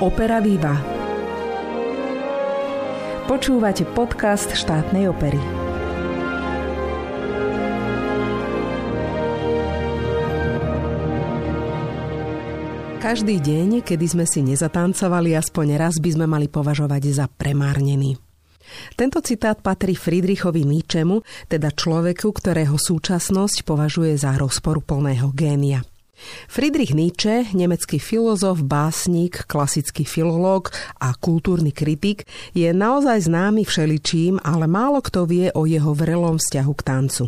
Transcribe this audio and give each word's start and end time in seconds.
Opera 0.00 0.40
Viva. 0.40 0.80
Počúvate 3.28 3.84
podcast 3.84 4.48
štátnej 4.48 5.12
opery. 5.12 5.36
Každý 12.96 13.44
deň, 13.44 13.84
kedy 13.84 14.06
sme 14.08 14.24
si 14.24 14.40
nezatancovali, 14.40 15.36
aspoň 15.36 15.76
raz 15.76 16.00
by 16.00 16.16
sme 16.16 16.24
mali 16.24 16.48
považovať 16.48 17.20
za 17.20 17.28
premárnený. 17.28 18.16
Tento 18.96 19.20
citát 19.20 19.60
patrí 19.60 19.92
Friedrichovi 20.00 20.64
Nietzschemu, 20.64 21.20
teda 21.52 21.76
človeku, 21.76 22.32
ktorého 22.32 22.80
súčasnosť 22.80 23.68
považuje 23.68 24.16
za 24.16 24.32
rozporuplného 24.40 25.28
génia. 25.36 25.84
Friedrich 26.46 26.92
Nietzsche, 26.92 27.48
nemecký 27.52 27.98
filozof, 27.98 28.62
básnik, 28.64 29.44
klasický 29.48 30.04
filológ 30.04 30.72
a 31.00 31.16
kultúrny 31.16 31.72
kritik, 31.74 32.28
je 32.52 32.70
naozaj 32.70 33.28
známy 33.28 33.64
všeličím, 33.64 34.40
ale 34.44 34.70
málo 34.70 35.00
kto 35.00 35.26
vie 35.26 35.48
o 35.56 35.64
jeho 35.64 35.92
vrelom 35.96 36.36
vzťahu 36.36 36.72
k 36.76 36.82
tancu. 36.82 37.24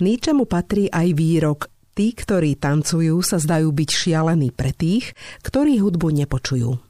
Nietzsche 0.00 0.32
mu 0.36 0.44
patrí 0.44 0.88
aj 0.92 1.08
výrok 1.16 1.60
Tí, 1.92 2.16
ktorí 2.16 2.56
tancujú, 2.56 3.20
sa 3.20 3.36
zdajú 3.36 3.68
byť 3.68 3.90
šialení 3.92 4.48
pre 4.48 4.72
tých, 4.72 5.12
ktorí 5.44 5.76
hudbu 5.76 6.24
nepočujú. 6.24 6.80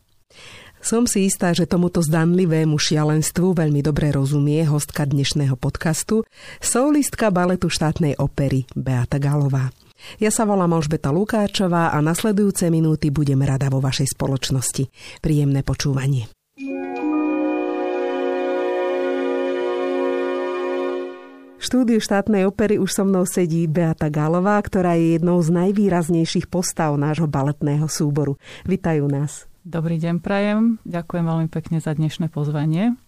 Som 0.79 1.11
si 1.11 1.27
istá, 1.27 1.51
že 1.51 1.67
tomuto 1.67 2.03
zdanlivému 2.03 2.79
šialenstvu 2.79 3.55
veľmi 3.55 3.83
dobre 3.83 4.15
rozumie 4.15 4.63
hostka 4.63 5.03
dnešného 5.03 5.59
podcastu, 5.59 6.23
soulistka 6.63 7.35
baletu 7.35 7.67
štátnej 7.67 8.15
opery 8.19 8.67
Beata 8.79 9.19
Galová. 9.19 9.75
Ja 10.19 10.31
sa 10.35 10.47
volám 10.49 10.77
Alžbeta 10.77 11.11
Lukáčová 11.15 11.95
a 11.95 11.99
nasledujúce 12.03 12.69
minúty 12.69 13.09
budem 13.09 13.41
rada 13.43 13.71
vo 13.71 13.79
vašej 13.79 14.15
spoločnosti. 14.15 14.89
Príjemné 15.23 15.63
počúvanie. 15.63 16.31
Štúdiu 21.63 22.03
štátnej 22.03 22.43
opery 22.43 22.83
už 22.83 22.91
so 22.91 23.07
mnou 23.07 23.23
sedí 23.23 23.71
Beata 23.71 24.11
Galová, 24.11 24.59
ktorá 24.59 24.99
je 24.99 25.15
jednou 25.15 25.39
z 25.39 25.55
najvýraznejších 25.55 26.51
postav 26.51 26.99
nášho 26.99 27.31
baletného 27.31 27.87
súboru. 27.87 28.35
Vitajú 28.67 29.07
nás. 29.07 29.47
Dobrý 29.63 29.95
deň, 30.03 30.19
Prajem. 30.19 30.83
Ďakujem 30.83 31.23
veľmi 31.23 31.49
pekne 31.55 31.79
za 31.79 31.95
dnešné 31.95 32.35
pozvanie. 32.35 32.99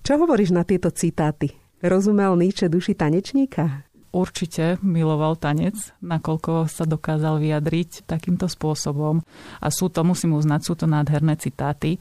Čo 0.00 0.16
hovoríš 0.16 0.56
na 0.56 0.64
tieto 0.64 0.88
citáty? 0.88 1.52
Rozumel 1.84 2.40
Nietzsche 2.40 2.72
duši 2.72 2.96
tanečníka? 2.96 3.84
Určite 4.10 4.78
miloval 4.82 5.38
tanec, 5.38 5.74
nakoľko 6.02 6.66
sa 6.66 6.84
dokázal 6.86 7.38
vyjadriť 7.38 8.06
takýmto 8.06 8.50
spôsobom. 8.50 9.22
A 9.62 9.66
sú 9.70 9.90
to, 9.90 10.02
musím 10.02 10.34
uznať, 10.36 10.60
sú 10.62 10.74
to 10.74 10.86
nádherné 10.90 11.38
citáty. 11.38 11.98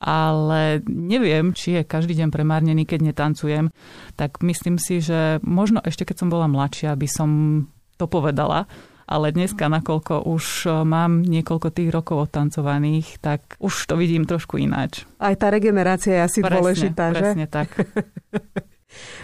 Ale 0.00 0.80
neviem, 0.88 1.52
či 1.52 1.76
je 1.76 1.82
každý 1.84 2.16
deň 2.16 2.32
premárnený, 2.32 2.88
keď 2.88 3.12
netancujem. 3.12 3.68
Tak 4.16 4.40
myslím 4.40 4.80
si, 4.80 5.04
že 5.04 5.44
možno 5.44 5.84
ešte 5.84 6.08
keď 6.08 6.24
som 6.24 6.32
bola 6.32 6.48
mladšia, 6.48 6.96
by 6.96 7.08
som 7.08 7.30
to 8.00 8.08
povedala. 8.08 8.64
Ale 9.10 9.34
dneska, 9.34 9.66
nakoľko 9.66 10.22
už 10.24 10.70
mám 10.86 11.26
niekoľko 11.26 11.68
tých 11.74 11.90
rokov 11.90 12.30
odtancovaných, 12.30 13.18
tak 13.18 13.58
už 13.58 13.90
to 13.90 13.98
vidím 13.98 14.22
trošku 14.22 14.56
ináč. 14.56 15.02
Aj 15.18 15.34
tá 15.34 15.50
regenerácia 15.50 16.14
je 16.14 16.22
asi 16.22 16.40
presne, 16.40 16.54
dôležitá, 16.54 17.04
presne 17.10 17.18
že? 17.18 17.26
Presne 17.26 17.46
tak. 17.50 17.68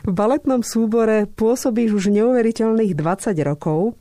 V 0.06 0.12
baletnom 0.12 0.62
súbore 0.62 1.26
pôsobíš 1.26 1.98
už 1.98 2.04
neuveriteľných 2.14 2.94
20 2.94 3.36
rokov 3.46 3.98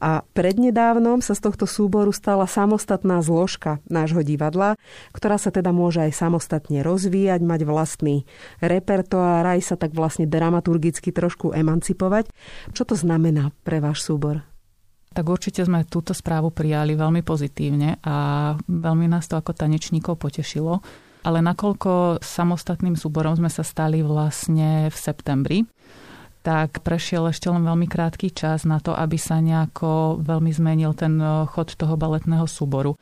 a 0.00 0.24
prednedávnom 0.32 1.20
sa 1.20 1.36
z 1.36 1.44
tohto 1.48 1.68
súboru 1.68 2.12
stala 2.12 2.48
samostatná 2.48 3.20
zložka 3.20 3.80
nášho 3.88 4.24
divadla, 4.24 4.76
ktorá 5.12 5.36
sa 5.36 5.52
teda 5.52 5.72
môže 5.72 6.00
aj 6.00 6.16
samostatne 6.16 6.80
rozvíjať, 6.80 7.40
mať 7.44 7.60
vlastný 7.68 8.24
repertoár, 8.60 9.44
aj 9.44 9.60
sa 9.64 9.76
tak 9.76 9.92
vlastne 9.92 10.24
dramaturgicky 10.24 11.12
trošku 11.12 11.52
emancipovať. 11.52 12.32
Čo 12.72 12.82
to 12.88 12.94
znamená 12.96 13.52
pre 13.64 13.80
váš 13.80 14.04
súbor? 14.04 14.44
tak 15.16 15.32
určite 15.32 15.64
sme 15.64 15.88
túto 15.88 16.12
správu 16.12 16.52
prijali 16.52 16.92
veľmi 16.92 17.24
pozitívne 17.24 18.04
a 18.04 18.16
veľmi 18.60 19.08
nás 19.08 19.24
to 19.24 19.40
ako 19.40 19.56
tanečníkov 19.56 20.20
potešilo 20.20 20.84
ale 21.26 21.42
nakoľko 21.42 22.22
samostatným 22.22 22.94
súborom 22.94 23.34
sme 23.34 23.50
sa 23.50 23.66
stali 23.66 23.98
vlastne 24.06 24.86
v 24.86 24.96
septembri, 24.96 25.58
tak 26.46 26.86
prešiel 26.86 27.26
ešte 27.34 27.50
len 27.50 27.66
veľmi 27.66 27.90
krátky 27.90 28.30
čas 28.30 28.62
na 28.62 28.78
to, 28.78 28.94
aby 28.94 29.18
sa 29.18 29.42
nejako 29.42 30.22
veľmi 30.22 30.54
zmenil 30.54 30.94
ten 30.94 31.18
eh, 31.18 31.42
chod 31.50 31.74
toho 31.74 31.98
baletného 31.98 32.46
súboru. 32.46 32.94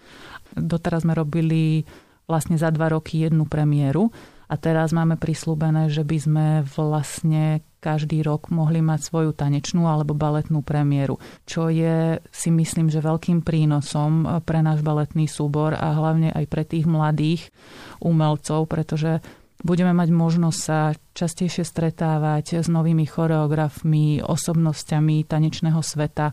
Doteraz 0.56 1.04
sme 1.04 1.12
robili 1.12 1.84
vlastne 2.24 2.56
za 2.56 2.72
dva 2.72 2.88
roky 2.88 3.20
jednu 3.20 3.44
premiéru 3.44 4.08
a 4.48 4.56
teraz 4.56 4.96
máme 4.96 5.20
prislúbené, 5.20 5.92
že 5.92 6.00
by 6.08 6.16
sme 6.16 6.46
vlastne 6.64 7.60
každý 7.84 8.24
rok 8.24 8.48
mohli 8.48 8.80
mať 8.80 9.04
svoju 9.04 9.36
tanečnú 9.36 9.84
alebo 9.84 10.16
baletnú 10.16 10.64
premiéru, 10.64 11.20
čo 11.44 11.68
je 11.68 12.16
si 12.32 12.48
myslím, 12.48 12.88
že 12.88 13.04
veľkým 13.04 13.44
prínosom 13.44 14.40
pre 14.48 14.64
náš 14.64 14.80
baletný 14.80 15.28
súbor 15.28 15.76
a 15.76 15.92
hlavne 15.92 16.32
aj 16.32 16.44
pre 16.48 16.64
tých 16.64 16.88
mladých 16.88 17.52
umelcov, 18.00 18.64
pretože 18.72 19.20
budeme 19.60 19.92
mať 19.92 20.08
možnosť 20.08 20.58
sa 20.60 20.96
častejšie 21.12 21.64
stretávať 21.68 22.64
s 22.64 22.68
novými 22.72 23.04
choreografmi, 23.04 24.24
osobnosťami 24.24 25.28
tanečného 25.28 25.84
sveta, 25.84 26.32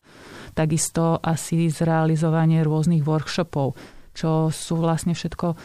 takisto 0.55 1.19
asi 1.19 1.67
zrealizovanie 1.67 2.63
rôznych 2.63 3.03
workshopov, 3.03 3.75
čo 4.15 4.47
sú 4.47 4.79
vlastne 4.79 5.11
všetko 5.11 5.55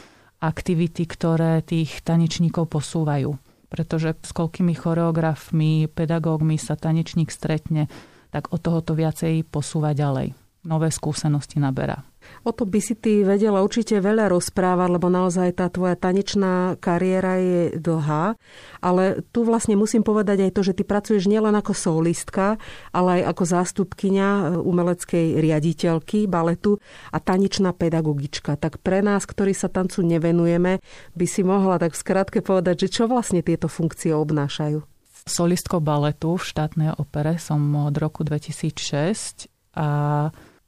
aktivity, 0.43 1.07
ktoré 1.07 1.63
tých 1.63 2.03
tanečníkov 2.03 2.71
posúvajú 2.71 3.46
pretože 3.67 4.15
s 4.23 4.31
koľkými 4.33 4.75
choreografmi, 4.75 5.91
pedagógmi 5.91 6.57
sa 6.57 6.79
tanečník 6.79 7.29
stretne, 7.31 7.91
tak 8.31 8.53
od 8.55 8.61
toho 8.63 8.81
to 8.83 8.93
viacej 8.95 9.47
posúva 9.47 9.95
ďalej. 9.95 10.35
Nové 10.67 10.91
skúsenosti 10.91 11.63
naberá. 11.63 12.03
O 12.47 12.55
to 12.55 12.63
by 12.63 12.79
si 12.79 12.95
ty 12.95 13.27
vedela 13.27 13.59
určite 13.59 13.99
veľa 13.99 14.31
rozprávať, 14.31 14.89
lebo 14.95 15.11
naozaj 15.11 15.59
tá 15.59 15.67
tvoja 15.67 15.99
tanečná 15.99 16.79
kariéra 16.79 17.43
je 17.43 17.63
dlhá. 17.75 18.39
Ale 18.79 19.27
tu 19.35 19.43
vlastne 19.43 19.75
musím 19.75 20.07
povedať 20.07 20.47
aj 20.47 20.55
to, 20.55 20.61
že 20.63 20.77
ty 20.79 20.83
pracuješ 20.87 21.27
nielen 21.27 21.59
ako 21.59 21.75
solistka, 21.75 22.63
ale 22.95 23.21
aj 23.21 23.35
ako 23.35 23.43
zástupkynia 23.51 24.29
e, 24.31 24.43
umeleckej 24.63 25.43
riaditeľky 25.43 26.31
baletu 26.31 26.79
a 27.11 27.19
tanečná 27.19 27.75
pedagogička. 27.75 28.55
Tak 28.55 28.79
pre 28.79 29.03
nás, 29.03 29.27
ktorí 29.27 29.51
sa 29.51 29.67
tancu 29.67 30.07
nevenujeme, 30.07 30.79
by 31.19 31.27
si 31.27 31.43
mohla 31.43 31.83
tak 31.83 31.99
skrátke 31.99 32.47
povedať, 32.47 32.87
že 32.87 33.03
čo 33.03 33.11
vlastne 33.11 33.43
tieto 33.43 33.67
funkcie 33.67 34.15
obnášajú. 34.15 34.87
Solistkou 35.27 35.83
baletu 35.83 36.39
v 36.39 36.47
štátnej 36.47 36.95
opere 37.03 37.35
som 37.43 37.59
od 37.75 37.99
roku 37.99 38.23
2006 38.23 39.51
a 39.75 39.89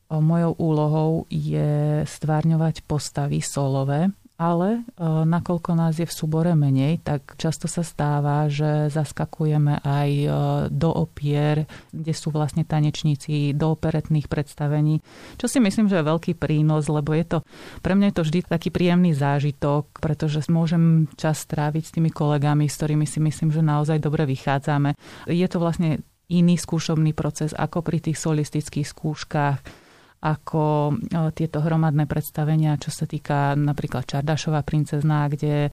Mojou 0.08 0.56
úlohou 0.56 1.12
je 1.28 2.00
stvárňovať 2.08 2.80
postavy 2.88 3.44
solové, 3.44 4.08
ale 4.38 4.86
nakoľko 5.02 5.74
nás 5.74 5.98
je 5.98 6.06
v 6.06 6.14
súbore 6.14 6.54
menej, 6.54 7.02
tak 7.02 7.34
často 7.42 7.66
sa 7.66 7.82
stáva, 7.82 8.46
že 8.46 8.86
zaskakujeme 8.86 9.82
aj 9.82 10.10
do 10.70 10.94
opier, 10.94 11.66
kde 11.90 12.14
sú 12.14 12.30
vlastne 12.30 12.62
tanečníci, 12.62 13.50
do 13.58 13.74
operetných 13.74 14.30
predstavení, 14.30 15.02
čo 15.42 15.50
si 15.50 15.58
myslím, 15.58 15.90
že 15.90 15.98
je 15.98 16.06
veľký 16.06 16.38
prínos, 16.38 16.86
lebo 16.86 17.18
je 17.18 17.26
to, 17.26 17.38
pre 17.82 17.98
mňa 17.98 18.14
je 18.14 18.14
to 18.14 18.26
vždy 18.30 18.38
taký 18.46 18.70
príjemný 18.70 19.10
zážitok, 19.10 19.98
pretože 19.98 20.46
môžem 20.46 21.10
čas 21.18 21.42
stráviť 21.42 21.82
s 21.90 21.94
tými 21.98 22.14
kolegami, 22.14 22.70
s 22.70 22.78
ktorými 22.78 23.10
si 23.10 23.18
myslím, 23.18 23.50
že 23.50 23.58
naozaj 23.58 23.98
dobre 23.98 24.22
vychádzame. 24.22 24.94
Je 25.26 25.46
to 25.50 25.58
vlastne 25.58 25.98
iný 26.30 26.54
skúšobný 26.54 27.10
proces 27.10 27.50
ako 27.58 27.82
pri 27.82 27.98
tých 28.06 28.22
solistických 28.22 28.86
skúškach 28.86 29.58
ako 30.18 30.62
e, 30.90 30.92
tieto 31.34 31.62
hromadné 31.62 32.10
predstavenia, 32.10 32.80
čo 32.80 32.90
sa 32.90 33.06
týka 33.06 33.54
napríklad 33.54 34.06
Čardašová 34.06 34.66
princezná, 34.66 35.30
kde 35.30 35.70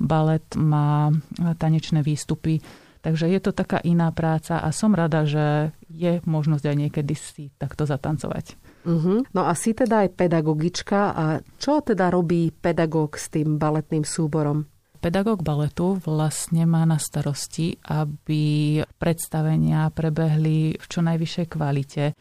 balet 0.00 0.44
má 0.56 1.12
e, 1.12 1.14
tanečné 1.56 2.00
výstupy. 2.00 2.64
Takže 3.02 3.26
je 3.26 3.40
to 3.42 3.50
taká 3.50 3.82
iná 3.82 4.14
práca 4.14 4.62
a 4.62 4.70
som 4.70 4.94
rada, 4.94 5.26
že 5.26 5.74
je 5.90 6.22
možnosť 6.22 6.64
aj 6.70 6.76
niekedy 6.78 7.14
si 7.18 7.50
takto 7.58 7.82
zatancovať. 7.82 8.54
Uh-huh. 8.86 9.26
No 9.34 9.42
a 9.46 9.52
si 9.58 9.74
teda 9.74 10.06
aj 10.06 10.14
pedagogička 10.14 11.00
a 11.10 11.24
čo 11.58 11.82
teda 11.82 12.14
robí 12.14 12.54
pedagóg 12.54 13.18
s 13.18 13.26
tým 13.26 13.58
baletným 13.58 14.06
súborom? 14.06 14.70
Pedagóg 15.02 15.42
baletu 15.42 15.98
vlastne 15.98 16.62
má 16.62 16.86
na 16.86 16.94
starosti, 16.94 17.74
aby 17.90 18.78
predstavenia 19.02 19.90
prebehli 19.90 20.78
v 20.78 20.84
čo 20.86 21.02
najvyššej 21.02 21.46
kvalite 21.50 22.14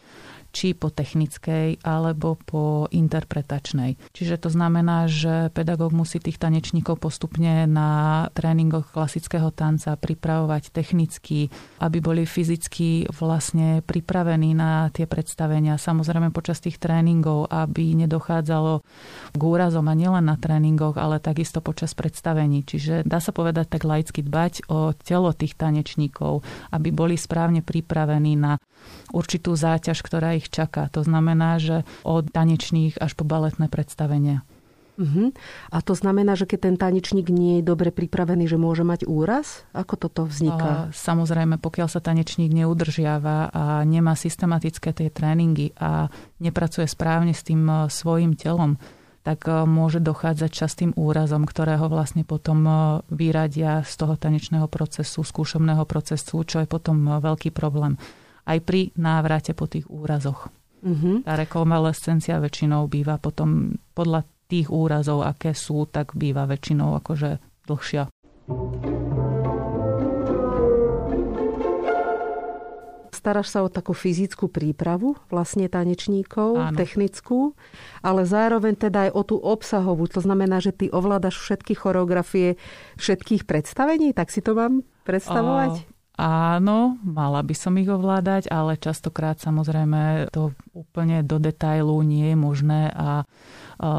či 0.52 0.76
po 0.76 0.92
technickej 0.92 1.82
alebo 1.82 2.36
po 2.38 2.86
interpretačnej. 2.92 3.98
Čiže 4.12 4.36
to 4.38 4.50
znamená, 4.52 5.08
že 5.08 5.50
pedagóg 5.56 5.96
musí 5.96 6.20
tých 6.20 6.38
tanečníkov 6.38 7.00
postupne 7.00 7.66
na 7.66 8.28
tréningoch 8.36 8.92
klasického 8.92 9.50
tanca 9.56 9.96
pripravovať 9.96 10.76
technicky, 10.76 11.48
aby 11.80 11.98
boli 12.04 12.24
fyzicky 12.28 13.10
vlastne 13.16 13.80
pripravení 13.82 14.52
na 14.54 14.92
tie 14.92 15.08
predstavenia. 15.08 15.80
Samozrejme 15.80 16.36
počas 16.36 16.60
tých 16.60 16.78
tréningov, 16.78 17.48
aby 17.48 17.96
nedochádzalo 18.06 18.84
k 19.32 19.42
úrazom 19.42 19.88
a 19.88 19.96
nielen 19.96 20.28
na 20.28 20.36
tréningoch, 20.36 21.00
ale 21.00 21.24
takisto 21.24 21.64
počas 21.64 21.96
predstavení. 21.96 22.68
Čiže 22.68 23.08
dá 23.08 23.24
sa 23.24 23.32
povedať 23.32 23.80
tak 23.80 23.88
laicky 23.88 24.22
dbať 24.22 24.68
o 24.68 24.92
telo 24.94 25.32
tých 25.32 25.56
tanečníkov, 25.56 26.44
aby 26.76 26.90
boli 26.92 27.16
správne 27.16 27.64
pripravení 27.64 28.36
na 28.36 28.60
určitú 29.12 29.54
záťaž, 29.56 30.00
ktorá 30.02 30.36
ich 30.38 30.48
čaká. 30.48 30.88
To 30.96 31.04
znamená, 31.04 31.60
že 31.60 31.84
od 32.08 32.32
tanečných 32.32 32.98
až 32.98 33.14
po 33.14 33.28
baletné 33.28 33.68
predstavenia. 33.68 34.44
Uh-huh. 35.02 35.34
A 35.74 35.78
to 35.82 35.98
znamená, 35.98 36.38
že 36.38 36.46
keď 36.46 36.60
ten 36.70 36.76
tanečník 36.78 37.34
nie 37.34 37.60
je 37.60 37.64
dobre 37.66 37.90
pripravený, 37.90 38.46
že 38.46 38.62
môže 38.62 38.86
mať 38.86 39.10
úraz? 39.10 39.66
Ako 39.74 39.98
toto 39.98 40.30
vzniká? 40.30 40.94
Samozrejme, 40.94 41.58
pokiaľ 41.58 41.88
sa 41.90 42.04
tanečník 42.04 42.54
neudržiava 42.54 43.50
a 43.50 43.64
nemá 43.82 44.14
systematické 44.14 44.94
tie 44.94 45.10
tréningy 45.10 45.74
a 45.80 46.12
nepracuje 46.38 46.86
správne 46.86 47.34
s 47.34 47.42
tým 47.42 47.66
e, 47.66 47.74
svojim 47.90 48.38
telom, 48.38 48.78
tak 49.26 49.50
e, 49.50 49.66
môže 49.66 49.98
dochádzať 50.04 50.52
častým 50.54 50.92
úrazom, 50.94 51.50
ktorého 51.50 51.90
vlastne 51.90 52.22
potom 52.22 52.62
e, 52.68 52.74
vyradia 53.10 53.82
z 53.82 53.94
toho 53.96 54.14
tanečného 54.20 54.70
procesu, 54.70 55.26
skúšobného 55.26 55.88
procesu, 55.90 56.46
čo 56.46 56.62
je 56.62 56.68
potom 56.70 57.18
veľký 57.18 57.50
problém 57.50 57.98
aj 58.46 58.58
pri 58.64 58.92
návrate 58.98 59.54
po 59.54 59.70
tých 59.70 59.88
úrazoch. 59.88 60.50
Uh-huh. 60.82 61.22
Tá 61.22 61.38
rekonvalescencia 61.38 62.42
väčšinou 62.42 62.90
býva 62.90 63.22
potom 63.22 63.78
podľa 63.94 64.26
tých 64.50 64.68
úrazov, 64.68 65.24
aké 65.24 65.54
sú, 65.54 65.86
tak 65.88 66.18
býva 66.18 66.50
väčšinou 66.50 66.98
akože 66.98 67.38
dlhšia. 67.70 68.10
staráš 73.22 73.54
sa 73.54 73.62
o 73.62 73.70
takú 73.70 73.94
fyzickú 73.94 74.50
prípravu 74.50 75.14
vlastne 75.30 75.70
tanečníkov, 75.70 76.58
Áno. 76.58 76.74
technickú, 76.74 77.54
ale 78.02 78.26
zároveň 78.26 78.74
teda 78.74 79.00
aj 79.08 79.12
o 79.14 79.22
tú 79.22 79.38
obsahovú. 79.38 80.10
To 80.10 80.26
znamená, 80.26 80.58
že 80.58 80.74
ty 80.74 80.90
ovládaš 80.90 81.38
všetky 81.38 81.78
choreografie 81.78 82.58
všetkých 82.98 83.46
predstavení, 83.46 84.18
tak 84.18 84.34
si 84.34 84.42
to 84.42 84.58
mám 84.58 84.82
predstavovať? 85.06 85.86
O, 85.86 85.91
Áno, 86.20 87.00
mala 87.02 87.40
by 87.40 87.56
som 87.56 87.80
ich 87.80 87.88
ovládať, 87.88 88.52
ale 88.52 88.76
častokrát 88.76 89.40
samozrejme 89.40 90.28
to 90.30 90.52
úplne 90.76 91.24
do 91.24 91.40
detailu 91.40 92.04
nie 92.04 92.36
je 92.36 92.38
možné 92.38 92.82
a 92.92 93.24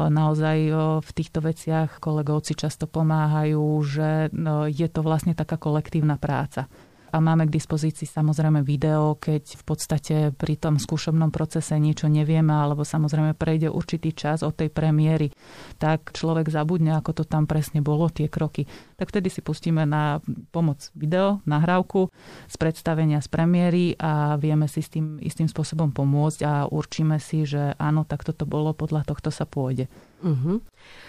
naozaj 0.07 0.57
v 1.03 1.09
týchto 1.11 1.43
veciach 1.43 1.99
kolegovci 1.99 2.55
často 2.55 2.87
pomáhajú, 2.87 3.65
že 3.83 4.31
no, 4.31 4.69
je 4.69 4.87
to 4.87 5.03
vlastne 5.03 5.35
taká 5.35 5.59
kolektívna 5.59 6.15
práca 6.15 6.69
a 7.13 7.21
máme 7.21 7.45
k 7.45 7.55
dispozícii 7.61 8.09
samozrejme 8.09 8.65
video, 8.65 9.13
keď 9.21 9.61
v 9.61 9.63
podstate 9.63 10.15
pri 10.33 10.57
tom 10.57 10.81
skúšobnom 10.81 11.29
procese 11.29 11.77
niečo 11.77 12.09
nevieme 12.09 12.49
alebo 12.49 12.81
samozrejme 12.81 13.37
prejde 13.37 13.69
určitý 13.69 14.17
čas 14.17 14.41
od 14.41 14.57
tej 14.57 14.73
premiéry, 14.73 15.29
tak 15.77 16.09
človek 16.09 16.49
zabudne, 16.49 16.97
ako 16.97 17.21
to 17.21 17.23
tam 17.29 17.45
presne 17.45 17.85
bolo, 17.85 18.09
tie 18.09 18.25
kroky. 18.25 18.65
Tak 18.97 19.13
vtedy 19.13 19.29
si 19.29 19.45
pustíme 19.45 19.85
na 19.85 20.25
pomoc 20.49 20.89
video, 20.97 21.45
nahrávku 21.45 22.09
z 22.49 22.55
predstavenia 22.57 23.21
z 23.21 23.29
premiéry 23.29 23.93
a 24.01 24.33
vieme 24.41 24.65
si 24.65 24.81
s 24.81 24.89
tým 24.89 25.21
istým 25.21 25.45
spôsobom 25.45 25.93
pomôcť 25.93 26.39
a 26.41 26.65
určíme 26.65 27.21
si, 27.21 27.45
že 27.45 27.77
áno, 27.77 28.09
tak 28.09 28.25
toto 28.25 28.49
bolo, 28.49 28.73
podľa 28.73 29.05
tohto 29.05 29.29
sa 29.29 29.45
pôjde. 29.45 29.85
Uh-huh. 30.23 30.63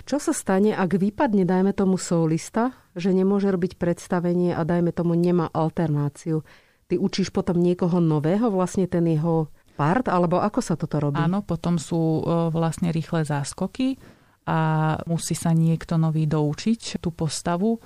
Čo 0.05 0.21
sa 0.21 0.37
stane, 0.37 0.77
ak 0.77 1.01
vypadne, 1.01 1.49
dajme 1.49 1.73
tomu 1.73 1.97
solista, 1.97 2.77
že 2.93 3.11
nemôže 3.11 3.49
robiť 3.49 3.81
predstavenie 3.81 4.53
a 4.53 4.63
dajme 4.63 4.93
tomu 4.93 5.17
nemá 5.17 5.49
alternáciu? 5.51 6.45
Ty 6.85 6.95
učíš 7.01 7.33
potom 7.33 7.59
niekoho 7.59 7.99
nového, 7.99 8.53
vlastne 8.53 8.85
ten 8.85 9.09
jeho 9.09 9.49
part, 9.75 10.07
alebo 10.07 10.39
ako 10.39 10.61
sa 10.61 10.75
toto 10.77 11.01
robí? 11.01 11.19
Áno, 11.19 11.43
potom 11.43 11.81
sú 11.81 12.21
e, 12.21 12.53
vlastne 12.53 12.93
rýchle 12.95 13.25
záskoky 13.25 13.97
a 14.45 14.95
musí 15.09 15.33
sa 15.33 15.57
niekto 15.57 15.97
nový 15.97 16.29
doučiť 16.29 17.01
tú 17.01 17.11
postavu 17.11 17.81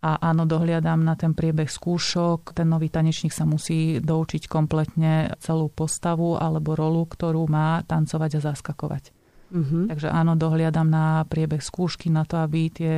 a 0.00 0.16
áno, 0.32 0.48
dohliadam 0.48 1.04
na 1.04 1.12
ten 1.12 1.36
priebeh 1.36 1.68
skúšok. 1.68 2.56
Ten 2.56 2.72
nový 2.72 2.88
tanečník 2.88 3.36
sa 3.36 3.44
musí 3.44 4.00
doučiť 4.00 4.48
kompletne 4.48 5.36
celú 5.44 5.68
postavu 5.68 6.40
alebo 6.40 6.72
rolu, 6.72 7.04
ktorú 7.04 7.44
má 7.44 7.84
tancovať 7.84 8.40
a 8.40 8.44
zaskakovať. 8.52 9.19
Uh-huh. 9.50 9.90
Takže 9.90 10.08
áno, 10.08 10.38
dohliadam 10.38 10.86
na 10.86 11.26
priebeh 11.26 11.60
skúšky, 11.60 12.08
na 12.08 12.22
to, 12.22 12.38
aby 12.38 12.70
tie 12.70 12.94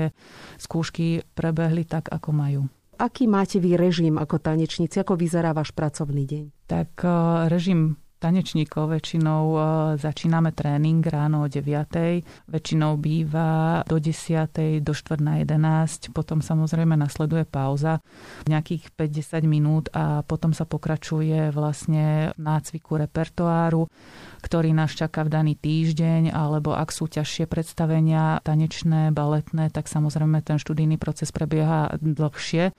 skúšky 0.60 1.24
prebehli 1.32 1.88
tak, 1.88 2.12
ako 2.12 2.30
majú. 2.32 2.62
Aký 3.00 3.26
máte 3.26 3.58
vy 3.58 3.74
režim 3.74 4.14
ako 4.20 4.38
tanečníci? 4.38 5.00
Ako 5.02 5.18
vyzerá 5.18 5.50
váš 5.56 5.74
pracovný 5.74 6.22
deň? 6.28 6.44
Tak 6.70 6.90
eh, 7.02 7.12
režim 7.50 7.98
tanečníkov 8.22 8.94
väčšinou 8.94 9.42
eh, 9.50 9.62
začíname 9.98 10.54
tréning 10.54 11.02
ráno 11.02 11.42
o 11.42 11.50
9. 11.50 12.46
Väčšinou 12.46 12.94
býva 13.02 13.82
do 13.90 13.98
10. 13.98 14.86
do 14.86 14.92
4 14.94 15.18
na 15.18 15.42
11. 15.42 16.14
Potom 16.14 16.38
samozrejme 16.38 16.94
nasleduje 16.94 17.42
pauza 17.42 17.98
nejakých 18.46 18.94
50 18.94 19.42
minút 19.42 19.90
a 19.90 20.22
potom 20.22 20.54
sa 20.54 20.62
pokračuje 20.62 21.50
vlastne 21.50 22.30
nácviku 22.38 23.02
repertoáru 23.02 23.90
ktorý 24.42 24.74
nás 24.74 24.90
čaká 24.90 25.22
v 25.22 25.32
daný 25.32 25.54
týždeň, 25.54 26.34
alebo 26.34 26.74
ak 26.74 26.90
sú 26.90 27.06
ťažšie 27.06 27.46
predstavenia 27.46 28.42
tanečné, 28.42 29.14
baletné, 29.14 29.70
tak 29.70 29.86
samozrejme 29.86 30.42
ten 30.42 30.58
študijný 30.58 30.98
proces 30.98 31.30
prebieha 31.30 31.94
dlhšie. 32.02 32.74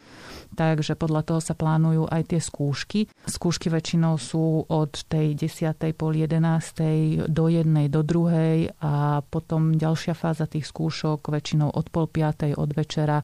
Takže 0.54 1.00
podľa 1.00 1.22
toho 1.24 1.40
sa 1.40 1.56
plánujú 1.56 2.06
aj 2.12 2.36
tie 2.36 2.42
skúšky. 2.44 3.08
Skúšky 3.26 3.72
väčšinou 3.72 4.20
sú 4.20 4.68
od 4.68 4.92
tej 5.08 5.40
10. 5.40 5.80
pol 5.96 6.20
11. 6.20 7.32
do 7.32 7.46
1. 7.48 7.64
do 7.88 8.02
2. 8.04 8.84
a 8.84 9.24
potom 9.24 9.80
ďalšia 9.80 10.14
fáza 10.14 10.46
tých 10.46 10.68
skúšok 10.68 11.32
väčšinou 11.32 11.72
od 11.72 11.88
pol 11.90 12.12
5. 12.12 12.60
od 12.60 12.70
večera 12.76 13.24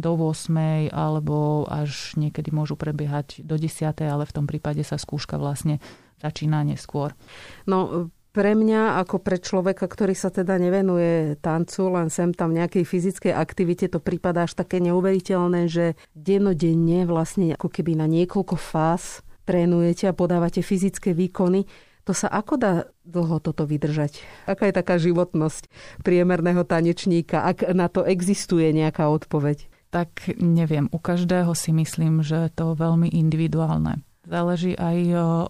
do 0.00 0.16
8. 0.16 0.92
alebo 0.92 1.68
až 1.68 2.16
niekedy 2.16 2.48
môžu 2.54 2.78
prebiehať 2.78 3.44
do 3.44 3.60
10. 3.60 3.92
ale 4.04 4.24
v 4.24 4.32
tom 4.32 4.48
prípade 4.48 4.80
sa 4.80 4.96
skúška 4.96 5.36
vlastne 5.36 5.82
začína 6.20 6.62
neskôr. 6.62 7.16
No, 7.64 8.12
pre 8.30 8.54
mňa, 8.54 9.02
ako 9.02 9.18
pre 9.18 9.42
človeka, 9.42 9.90
ktorý 9.90 10.14
sa 10.14 10.30
teda 10.30 10.54
nevenuje 10.54 11.34
tancu, 11.42 11.90
len 11.90 12.14
sem 12.14 12.30
tam 12.30 12.54
nejakej 12.54 12.86
fyzickej 12.86 13.34
aktivite, 13.34 13.90
to 13.90 13.98
prípada 13.98 14.46
až 14.46 14.54
také 14.54 14.78
neuveriteľné, 14.78 15.66
že 15.66 15.98
dennodenne 16.14 17.10
vlastne 17.10 17.50
ako 17.58 17.66
keby 17.66 17.98
na 17.98 18.06
niekoľko 18.06 18.54
fáz 18.54 19.26
trénujete 19.50 20.06
a 20.06 20.14
podávate 20.14 20.62
fyzické 20.62 21.10
výkony. 21.10 21.66
To 22.06 22.14
sa 22.14 22.30
ako 22.30 22.54
dá 22.54 22.72
dlho 23.02 23.42
toto 23.42 23.66
vydržať? 23.66 24.22
Aká 24.46 24.70
je 24.70 24.78
taká 24.78 24.94
životnosť 25.02 25.66
priemerného 26.06 26.62
tanečníka, 26.62 27.42
ak 27.42 27.74
na 27.74 27.90
to 27.90 28.06
existuje 28.06 28.70
nejaká 28.70 29.10
odpoveď? 29.10 29.66
Tak 29.90 30.38
neviem, 30.38 30.86
u 30.94 31.02
každého 31.02 31.50
si 31.58 31.74
myslím, 31.74 32.22
že 32.22 32.46
je 32.46 32.50
to 32.54 32.78
veľmi 32.78 33.10
individuálne. 33.10 34.06
Záleží 34.26 34.76
aj 34.76 34.98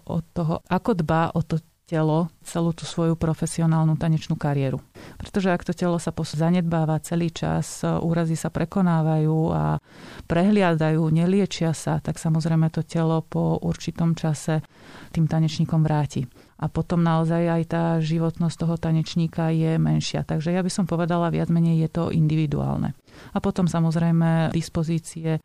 od 0.07 0.23
toho, 0.31 0.55
ako 0.71 0.91
dbá 0.95 1.35
o 1.35 1.43
to 1.43 1.59
telo 1.91 2.31
celú 2.39 2.71
tú 2.71 2.87
svoju 2.87 3.19
profesionálnu 3.19 3.99
tanečnú 3.99 4.39
kariéru. 4.39 4.79
Pretože 5.19 5.51
ak 5.51 5.67
to 5.67 5.75
telo 5.75 5.99
sa 5.99 6.15
zanedbáva 6.15 7.03
celý 7.03 7.35
čas, 7.35 7.83
úrazy 7.83 8.39
sa 8.39 8.47
prekonávajú 8.47 9.37
a 9.51 9.75
prehliadajú, 10.23 11.03
neliečia 11.11 11.75
sa, 11.75 11.99
tak 11.99 12.15
samozrejme 12.15 12.71
to 12.71 12.87
telo 12.87 13.19
po 13.19 13.59
určitom 13.59 14.15
čase 14.15 14.63
tým 15.11 15.27
tanečníkom 15.27 15.83
vráti. 15.83 16.23
A 16.63 16.71
potom 16.71 17.03
naozaj 17.03 17.43
aj 17.59 17.63
tá 17.67 17.85
životnosť 17.99 18.55
toho 18.55 18.75
tanečníka 18.79 19.51
je 19.51 19.75
menšia. 19.75 20.23
Takže 20.23 20.55
ja 20.55 20.63
by 20.63 20.71
som 20.71 20.87
povedala, 20.87 21.27
viac 21.27 21.51
menej 21.51 21.83
je 21.83 21.89
to 21.91 22.03
individuálne. 22.07 22.95
A 23.35 23.37
potom 23.43 23.67
samozrejme 23.67 24.55
dispozície 24.55 25.43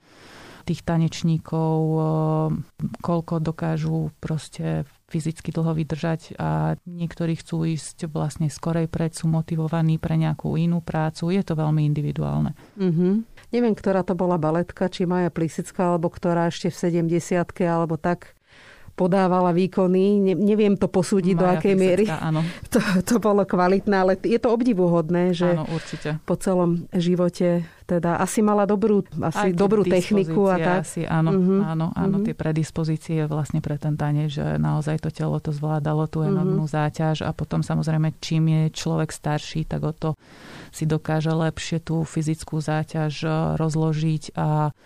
tých 0.67 0.83
tanečníkov, 0.83 1.79
koľko 3.01 3.35
dokážu 3.39 4.11
proste 4.19 4.83
fyzicky 5.07 5.55
dlho 5.55 5.73
vydržať 5.73 6.35
a 6.37 6.75
niektorí 6.85 7.39
chcú 7.39 7.63
ísť 7.63 8.11
vlastne 8.11 8.51
skorej 8.51 8.91
pred, 8.91 9.15
sú 9.15 9.31
motivovaní 9.31 10.03
pre 10.03 10.19
nejakú 10.19 10.59
inú 10.59 10.83
prácu. 10.83 11.31
Je 11.31 11.43
to 11.47 11.55
veľmi 11.55 11.87
individuálne. 11.87 12.59
Mm-hmm. 12.75 13.15
Neviem, 13.55 13.75
ktorá 13.79 14.03
to 14.03 14.19
bola 14.19 14.37
baletka, 14.37 14.91
či 14.91 15.07
Maja 15.07 15.31
Plisická, 15.31 15.95
alebo 15.95 16.11
ktorá 16.11 16.51
ešte 16.51 16.75
v 16.75 17.07
70 17.07 17.39
alebo 17.65 17.95
tak 17.97 18.36
podávala 18.97 19.53
výkony. 19.53 20.19
Ne, 20.19 20.35
neviem 20.35 20.75
to 20.75 20.89
posúdiť, 20.89 21.37
Maja 21.37 21.41
do 21.41 21.47
akej 21.61 21.75
miery 21.77 22.05
áno. 22.09 22.41
To, 22.73 22.81
to 23.05 23.17
bolo 23.21 23.45
kvalitné, 23.45 23.95
ale 23.95 24.13
je 24.19 24.41
to 24.41 24.49
obdivuhodné, 24.51 25.37
že 25.37 25.53
áno, 25.53 25.69
určite. 25.69 26.19
po 26.25 26.35
celom 26.41 26.89
živote 26.97 27.69
Teda 27.87 28.19
asi 28.19 28.43
mala 28.43 28.67
dobrú, 28.67 29.07
asi 29.23 29.55
dobrú 29.55 29.87
techniku 29.87 30.51
a 30.51 30.59
tak. 30.59 30.79
Asi, 30.83 31.07
áno, 31.07 31.31
uh-huh. 31.31 31.63
áno, 31.63 31.87
áno, 31.95 32.17
uh-huh. 32.19 32.27
tie 32.27 32.35
predispozície 32.35 33.31
vlastne 33.31 33.63
pre 33.63 33.79
ten 33.79 33.95
tanec, 33.95 34.35
že 34.35 34.59
naozaj 34.59 34.99
to 35.07 35.15
telo 35.15 35.39
to 35.39 35.55
zvládalo 35.55 36.11
tú 36.11 36.27
mhm. 36.27 36.35
enormnú 36.35 36.65
uh-huh. 36.67 36.77
záťaž 36.91 37.23
a 37.23 37.31
potom 37.31 37.63
samozrejme, 37.63 38.19
čím 38.19 38.51
je 38.51 38.63
človek 38.75 39.15
starší, 39.15 39.71
tak 39.71 39.87
o 39.87 39.95
to 39.95 40.19
si 40.77 40.85
dokáže 40.85 41.33
lepšie 41.33 41.81
tú 41.81 42.05
fyzickú 42.05 42.61
záťaž 42.61 43.15
eh, 43.25 43.33
rozložiť 43.57 44.37
a 44.37 44.77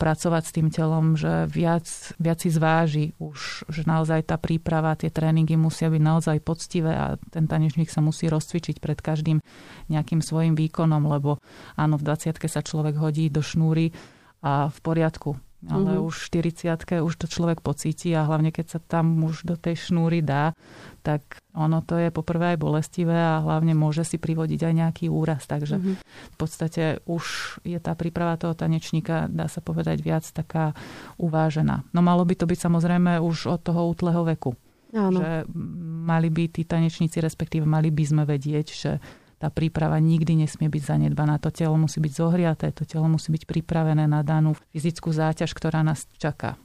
pracovať 0.00 0.42
s 0.46 0.54
tým 0.56 0.68
telom, 0.72 1.18
že 1.18 1.44
viac, 1.50 1.84
viac 2.16 2.38
si 2.40 2.48
zváži 2.48 3.12
už, 3.20 3.68
že 3.68 3.84
naozaj 3.84 4.32
tá 4.32 4.40
príprava, 4.40 4.96
tie 4.96 5.12
tréningy 5.12 5.60
musia 5.60 5.92
byť 5.92 6.00
naozaj 6.00 6.38
poctivé 6.40 6.96
a 6.96 7.06
ten 7.28 7.44
tanečník 7.44 7.92
sa 7.92 8.00
musí 8.00 8.30
rozcvičiť 8.32 8.80
pred 8.80 8.96
každým 8.96 9.44
nejakým 9.92 10.24
svojim 10.24 10.56
výkonom, 10.56 11.04
lebo 11.04 11.36
áno, 11.76 12.00
v 12.00 12.06
20 12.08 12.40
sa 12.48 12.64
človek 12.64 12.96
hodí 12.96 13.28
do 13.28 13.44
šnúry 13.44 13.92
a 14.40 14.72
v 14.72 14.78
poriadku 14.80 15.36
ale 15.68 16.00
mm-hmm. 16.00 16.08
už 16.08 16.14
v 16.16 16.28
40 16.56 17.04
už 17.04 17.14
to 17.20 17.26
človek 17.28 17.60
pocíti 17.60 18.16
a 18.16 18.24
hlavne 18.24 18.48
keď 18.48 18.66
sa 18.76 18.80
tam 18.80 19.20
už 19.20 19.44
do 19.44 19.60
tej 19.60 19.76
šnúry 19.76 20.24
dá, 20.24 20.56
tak 21.04 21.44
ono 21.52 21.84
to 21.84 22.00
je 22.00 22.08
poprvé 22.08 22.56
aj 22.56 22.58
bolestivé 22.64 23.12
a 23.12 23.44
hlavne 23.44 23.76
môže 23.76 24.00
si 24.08 24.16
privodiť 24.16 24.60
aj 24.64 24.74
nejaký 24.74 25.06
úraz. 25.12 25.44
Takže 25.44 25.76
mm-hmm. 25.76 25.94
v 26.32 26.36
podstate 26.40 27.04
už 27.04 27.24
je 27.68 27.76
tá 27.76 27.92
príprava 27.92 28.40
toho 28.40 28.56
tanečníka, 28.56 29.28
dá 29.28 29.52
sa 29.52 29.60
povedať, 29.60 30.00
viac 30.00 30.24
taká 30.32 30.72
uvážená. 31.20 31.84
No 31.92 32.00
malo 32.00 32.24
by 32.24 32.40
to 32.40 32.48
byť 32.48 32.58
samozrejme 32.58 33.20
už 33.20 33.52
od 33.52 33.60
toho 33.60 33.92
útleho 33.92 34.24
veku. 34.24 34.56
Áno. 34.90 35.22
Že 35.22 35.46
mali 36.08 36.28
by 36.32 36.50
tí 36.50 36.66
tanečníci, 36.66 37.22
respektíve 37.22 37.62
mali 37.62 37.94
by 37.94 38.04
sme 38.06 38.22
vedieť, 38.26 38.66
že 38.66 38.92
tá 39.40 39.48
príprava 39.48 39.96
nikdy 39.96 40.44
nesmie 40.44 40.68
byť 40.68 40.82
zanedbaná. 40.84 41.40
To 41.40 41.48
telo 41.48 41.80
musí 41.80 41.96
byť 41.96 42.12
zohriaté, 42.12 42.66
to 42.76 42.84
telo 42.84 43.08
musí 43.08 43.32
byť 43.32 43.48
pripravené 43.48 44.04
na 44.04 44.20
danú 44.20 44.52
fyzickú 44.76 45.08
záťaž, 45.16 45.56
ktorá 45.56 45.80
nás 45.80 46.04
čaká. 46.20 46.60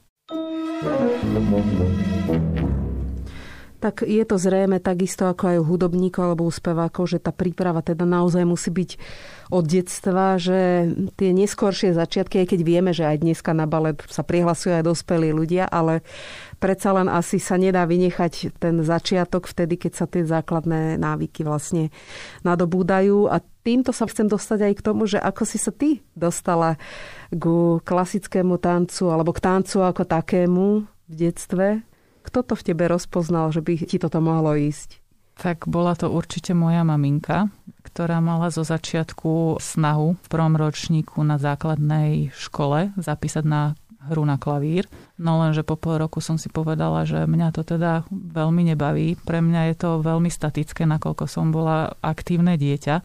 Tak 3.76 4.08
je 4.08 4.24
to 4.24 4.40
zrejme 4.40 4.80
takisto 4.80 5.28
ako 5.28 5.52
aj 5.52 5.56
u 5.60 5.64
hudobníkov 5.68 6.22
alebo 6.32 6.48
u 6.48 6.52
spevákov, 6.52 7.12
že 7.12 7.18
tá 7.20 7.28
príprava 7.28 7.84
teda 7.84 8.08
naozaj 8.08 8.48
musí 8.48 8.72
byť 8.72 8.90
od 9.52 9.62
detstva, 9.62 10.40
že 10.40 10.90
tie 11.14 11.30
neskoršie 11.30 11.94
začiatky, 11.94 12.42
aj 12.42 12.56
keď 12.56 12.60
vieme, 12.66 12.90
že 12.90 13.06
aj 13.06 13.22
dneska 13.22 13.54
na 13.54 13.68
balet 13.68 14.00
sa 14.10 14.26
prihlasujú 14.26 14.74
aj 14.74 14.88
dospelí 14.88 15.30
ľudia, 15.30 15.70
ale 15.70 16.02
predsa 16.58 16.96
len 16.96 17.06
asi 17.06 17.38
sa 17.38 17.54
nedá 17.54 17.86
vynechať 17.86 18.58
ten 18.58 18.82
začiatok 18.82 19.46
vtedy, 19.46 19.78
keď 19.78 19.92
sa 19.92 20.06
tie 20.10 20.26
základné 20.26 20.98
návyky 20.98 21.46
vlastne 21.46 21.94
nadobúdajú. 22.42 23.30
A 23.30 23.38
týmto 23.62 23.94
sa 23.94 24.10
chcem 24.10 24.26
dostať 24.26 24.72
aj 24.72 24.74
k 24.80 24.84
tomu, 24.84 25.06
že 25.06 25.22
ako 25.22 25.42
si 25.46 25.58
sa 25.62 25.70
ty 25.70 26.02
dostala 26.18 26.80
ku 27.30 27.78
klasickému 27.84 28.58
tancu 28.58 29.12
alebo 29.12 29.30
k 29.30 29.44
tancu 29.44 29.84
ako 29.84 30.02
takému 30.08 30.66
v 31.06 31.14
detstve. 31.14 31.86
Kto 32.36 32.52
to 32.52 32.60
v 32.60 32.68
tebe 32.68 32.84
rozpoznal, 32.84 33.48
že 33.48 33.64
by 33.64 33.88
ti 33.88 33.96
toto 33.96 34.20
mohlo 34.20 34.52
ísť? 34.52 35.00
Tak 35.40 35.72
bola 35.72 35.96
to 35.96 36.12
určite 36.12 36.52
moja 36.52 36.84
maminka, 36.84 37.48
ktorá 37.80 38.20
mala 38.20 38.52
zo 38.52 38.60
začiatku 38.60 39.56
snahu 39.56 40.20
v 40.20 40.26
prvom 40.28 40.52
ročníku 40.52 41.24
na 41.24 41.40
základnej 41.40 42.36
škole 42.36 42.92
zapísať 43.00 43.40
na 43.40 43.72
hru 44.12 44.28
na 44.28 44.36
klavír. 44.36 44.84
No 45.16 45.40
lenže 45.40 45.64
po 45.64 45.80
pol 45.80 45.96
roku 45.96 46.20
som 46.20 46.36
si 46.36 46.52
povedala, 46.52 47.08
že 47.08 47.24
mňa 47.24 47.56
to 47.56 47.64
teda 47.64 48.04
veľmi 48.12 48.68
nebaví. 48.68 49.16
Pre 49.16 49.40
mňa 49.40 49.72
je 49.72 49.74
to 49.80 50.04
veľmi 50.04 50.28
statické, 50.28 50.84
nakoľko 50.84 51.24
som 51.24 51.48
bola 51.48 51.96
aktívne 52.04 52.60
dieťa 52.60 53.00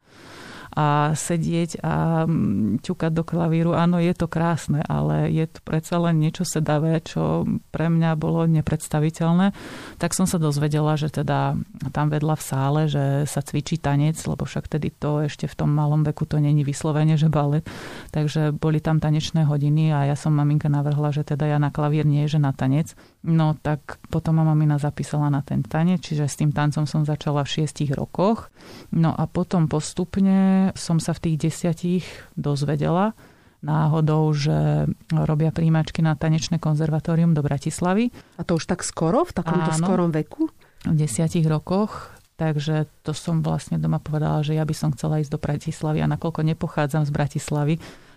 a 0.72 1.12
sedieť 1.12 1.84
a 1.84 2.24
mm, 2.24 2.80
ťukať 2.80 3.12
do 3.12 3.24
klavíru. 3.28 3.75
Áno, 3.75 4.00
je 4.00 4.16
to 4.16 4.32
krásne, 4.32 4.80
ale 4.88 5.28
je 5.28 5.46
to 5.51 5.60
predsa 5.68 6.00
len 6.00 6.24
niečo 6.24 6.48
sedavé, 6.48 7.04
čo 7.04 7.44
pre 7.75 7.92
mňa 7.92 8.16
bolo 8.16 8.48
nepredstaviteľné. 8.48 9.51
Tak 10.00 10.16
som 10.16 10.24
sa 10.24 10.40
dozvedela, 10.40 10.96
že 10.96 11.12
teda 11.12 11.60
tam 11.92 12.08
vedľa 12.08 12.36
v 12.40 12.44
sále, 12.44 12.82
že 12.88 13.28
sa 13.28 13.44
cvičí 13.44 13.84
tanec, 13.84 14.16
lebo 14.24 14.48
však 14.48 14.72
tedy 14.72 14.96
to 14.96 15.28
ešte 15.28 15.48
v 15.51 15.58
tom 15.60 15.75
malom 15.75 16.08
veku 16.08 16.24
to 16.24 16.40
není 16.40 16.63
vyslovene, 16.63 17.20
že 17.20 17.28
balet. 17.28 17.68
Takže 18.16 18.56
boli 18.56 18.80
tam 18.80 19.04
tanečné 19.04 19.44
hodiny 19.44 19.92
a 19.92 20.08
ja 20.08 20.16
som 20.16 20.32
maminka 20.32 20.72
navrhla, 20.72 21.12
že 21.12 21.28
teda 21.28 21.51
ja 21.51 21.58
na 21.60 21.74
klavír 21.74 22.08
nie, 22.08 22.24
že 22.32 22.40
na 22.40 22.56
tanec. 22.56 22.96
No 23.22 23.54
tak 23.60 24.00
potom 24.08 24.40
ma 24.40 24.48
mamina 24.48 24.80
zapísala 24.82 25.28
na 25.28 25.44
ten 25.44 25.62
tanec, 25.62 26.01
čiže 26.01 26.25
s 26.25 26.40
tým 26.40 26.56
tancom 26.56 26.88
som 26.90 27.04
začala 27.04 27.44
v 27.44 27.60
šiestich 27.60 27.94
rokoch. 27.94 28.50
No 28.96 29.13
a 29.13 29.30
potom 29.30 29.70
postupne 29.70 30.61
som 30.77 31.01
sa 31.01 31.18
v 31.18 31.24
tých 31.30 31.50
desiatich 31.50 32.06
dozvedela 32.38 33.18
náhodou, 33.62 34.34
že 34.34 34.89
robia 35.13 35.53
príjimačky 35.53 36.01
na 36.01 36.18
tanečné 36.18 36.58
konzervatórium 36.58 37.38
do 37.38 37.46
Bratislavy. 37.46 38.10
A 38.38 38.41
to 38.41 38.58
už 38.58 38.65
tak 38.65 38.82
skoro, 38.82 39.22
v 39.22 39.34
takomto 39.38 39.70
Áno, 39.70 39.77
skorom 39.77 40.10
veku? 40.10 40.50
V 40.86 40.96
desiatich 40.98 41.46
rokoch. 41.46 42.10
Takže 42.41 42.89
to 43.06 43.13
som 43.13 43.46
vlastne 43.46 43.77
doma 43.77 44.01
povedala, 44.01 44.41
že 44.41 44.58
ja 44.58 44.65
by 44.65 44.74
som 44.74 44.89
chcela 44.98 45.22
ísť 45.22 45.30
do 45.30 45.38
Bratislavy 45.38 46.01
a 46.01 46.10
nakoľko 46.10 46.41
nepochádzam 46.41 47.06
z 47.06 47.12
Bratislavy, 47.13 47.75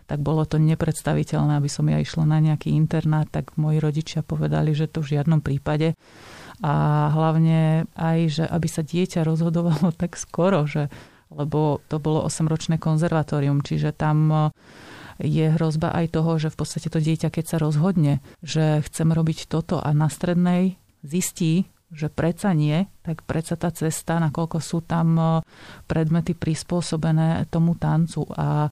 tak 0.09 0.21
bolo 0.21 0.49
to 0.49 0.57
nepredstaviteľné, 0.57 1.61
aby 1.61 1.69
som 1.69 1.85
ja 1.93 2.01
išla 2.01 2.25
na 2.29 2.41
nejaký 2.41 2.73
internát, 2.73 3.29
tak 3.29 3.57
moji 3.61 3.81
rodičia 3.85 4.25
povedali, 4.25 4.73
že 4.73 4.89
to 4.89 5.05
v 5.05 5.17
žiadnom 5.17 5.45
prípade. 5.45 5.93
A 6.65 6.73
hlavne 7.13 7.85
aj, 7.97 8.19
že 8.33 8.45
aby 8.49 8.69
sa 8.69 8.81
dieťa 8.81 9.29
rozhodovalo 9.29 9.93
tak 10.03 10.17
skoro, 10.17 10.65
že 10.65 10.89
lebo 11.35 11.83
to 11.91 11.99
bolo 11.99 12.25
8-ročné 12.27 12.79
konzervatórium, 12.79 13.61
čiže 13.61 13.93
tam 13.95 14.19
e, 14.31 14.39
je 15.23 15.47
hrozba 15.55 15.95
aj 15.95 16.15
toho, 16.15 16.39
že 16.39 16.51
v 16.51 16.59
podstate 16.59 16.89
to 16.91 16.99
dieťa, 16.99 17.31
keď 17.31 17.45
sa 17.45 17.57
rozhodne, 17.63 18.23
že 18.43 18.83
chcem 18.87 19.11
robiť 19.11 19.47
toto 19.47 19.79
a 19.79 19.91
na 19.95 20.11
strednej 20.11 20.79
zistí, 21.05 21.69
že 21.95 22.11
predsa 22.11 22.51
nie, 22.57 22.91
tak 23.07 23.23
predsa 23.23 23.55
tá 23.55 23.71
cesta, 23.71 24.19
nakoľko 24.19 24.59
sú 24.59 24.83
tam 24.83 25.15
e, 25.15 25.25
predmety 25.87 26.35
prispôsobené 26.35 27.47
tomu 27.49 27.79
tancu 27.79 28.27
a 28.35 28.69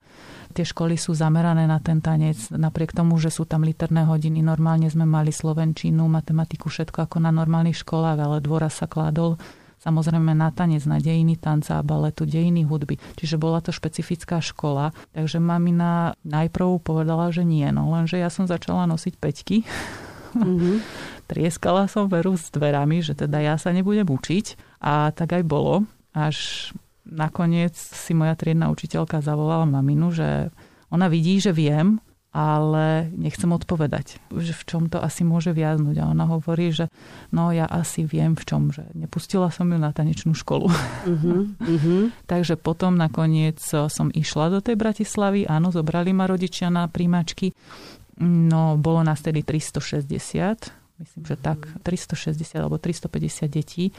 tie 0.52 0.66
školy 0.66 0.98
sú 0.98 1.14
zamerané 1.14 1.70
na 1.70 1.78
ten 1.78 2.02
tanec. 2.02 2.50
Napriek 2.50 2.90
tomu, 2.90 3.16
že 3.22 3.30
sú 3.30 3.46
tam 3.46 3.62
literné 3.62 4.02
hodiny, 4.04 4.42
normálne 4.42 4.90
sme 4.90 5.06
mali 5.06 5.30
slovenčinu, 5.30 6.02
matematiku, 6.10 6.66
všetko 6.66 7.06
ako 7.06 7.22
na 7.22 7.30
normálnych 7.30 7.78
školách, 7.78 8.18
ale 8.18 8.36
dôraz 8.42 8.82
sa 8.82 8.90
kládol 8.90 9.38
samozrejme 9.82 10.30
na 10.32 10.54
tanec, 10.54 10.86
na 10.86 11.02
dejiny 11.02 11.34
tanca 11.34 11.82
a 11.82 11.86
baletu, 11.86 12.22
dejiny 12.22 12.62
hudby. 12.62 13.02
Čiže 13.18 13.36
bola 13.36 13.58
to 13.58 13.74
špecifická 13.74 14.38
škola, 14.38 14.94
takže 15.10 15.42
mamina 15.42 16.14
najprv 16.22 16.78
povedala, 16.78 17.34
že 17.34 17.42
nie, 17.42 17.66
no 17.74 17.90
lenže 17.90 18.22
ja 18.22 18.30
som 18.30 18.46
začala 18.46 18.86
nosiť 18.86 19.14
peťky. 19.18 19.66
Mm-hmm. 20.38 20.76
Trieskala 21.30 21.90
som 21.90 22.06
veru 22.06 22.38
s 22.38 22.48
dverami, 22.54 23.02
že 23.02 23.18
teda 23.18 23.42
ja 23.42 23.54
sa 23.58 23.74
nebudem 23.74 24.06
učiť 24.06 24.78
a 24.84 25.10
tak 25.10 25.34
aj 25.34 25.42
bolo. 25.48 25.82
Až 26.12 26.70
nakoniec 27.08 27.74
si 27.74 28.12
moja 28.14 28.36
triedna 28.38 28.70
učiteľka 28.70 29.24
zavolala 29.24 29.64
maminu, 29.66 30.12
že 30.12 30.52
ona 30.92 31.08
vidí, 31.08 31.40
že 31.40 31.56
viem, 31.56 31.98
ale 32.32 33.12
nechcem 33.12 33.52
odpovedať, 33.52 34.16
že 34.32 34.56
v 34.56 34.62
čom 34.64 34.82
to 34.88 34.96
asi 34.96 35.20
môže 35.20 35.52
viaznuť. 35.52 36.00
A 36.00 36.08
ona 36.08 36.24
hovorí, 36.24 36.72
že 36.72 36.88
no 37.28 37.52
ja 37.52 37.68
asi 37.68 38.08
viem 38.08 38.32
v 38.32 38.44
čom, 38.48 38.72
že 38.72 38.88
nepustila 38.96 39.52
som 39.52 39.68
ju 39.68 39.76
na 39.76 39.92
tanečnú 39.92 40.32
školu. 40.32 40.72
Uh-huh, 40.72 41.52
uh-huh. 41.76 42.08
Takže 42.24 42.56
potom 42.56 42.96
nakoniec 42.96 43.60
som 43.68 44.08
išla 44.08 44.48
do 44.48 44.64
tej 44.64 44.80
Bratislavy, 44.80 45.44
áno, 45.44 45.68
zobrali 45.68 46.16
ma 46.16 46.24
rodičia 46.24 46.72
na 46.72 46.88
príjmačky, 46.88 47.52
no 48.24 48.80
bolo 48.80 49.04
nás 49.04 49.20
tedy 49.20 49.44
360, 49.44 50.72
myslím, 51.04 51.22
že 51.28 51.36
tak, 51.36 51.68
360 51.84 52.56
alebo 52.56 52.80
350 52.80 53.44
detí 53.52 53.92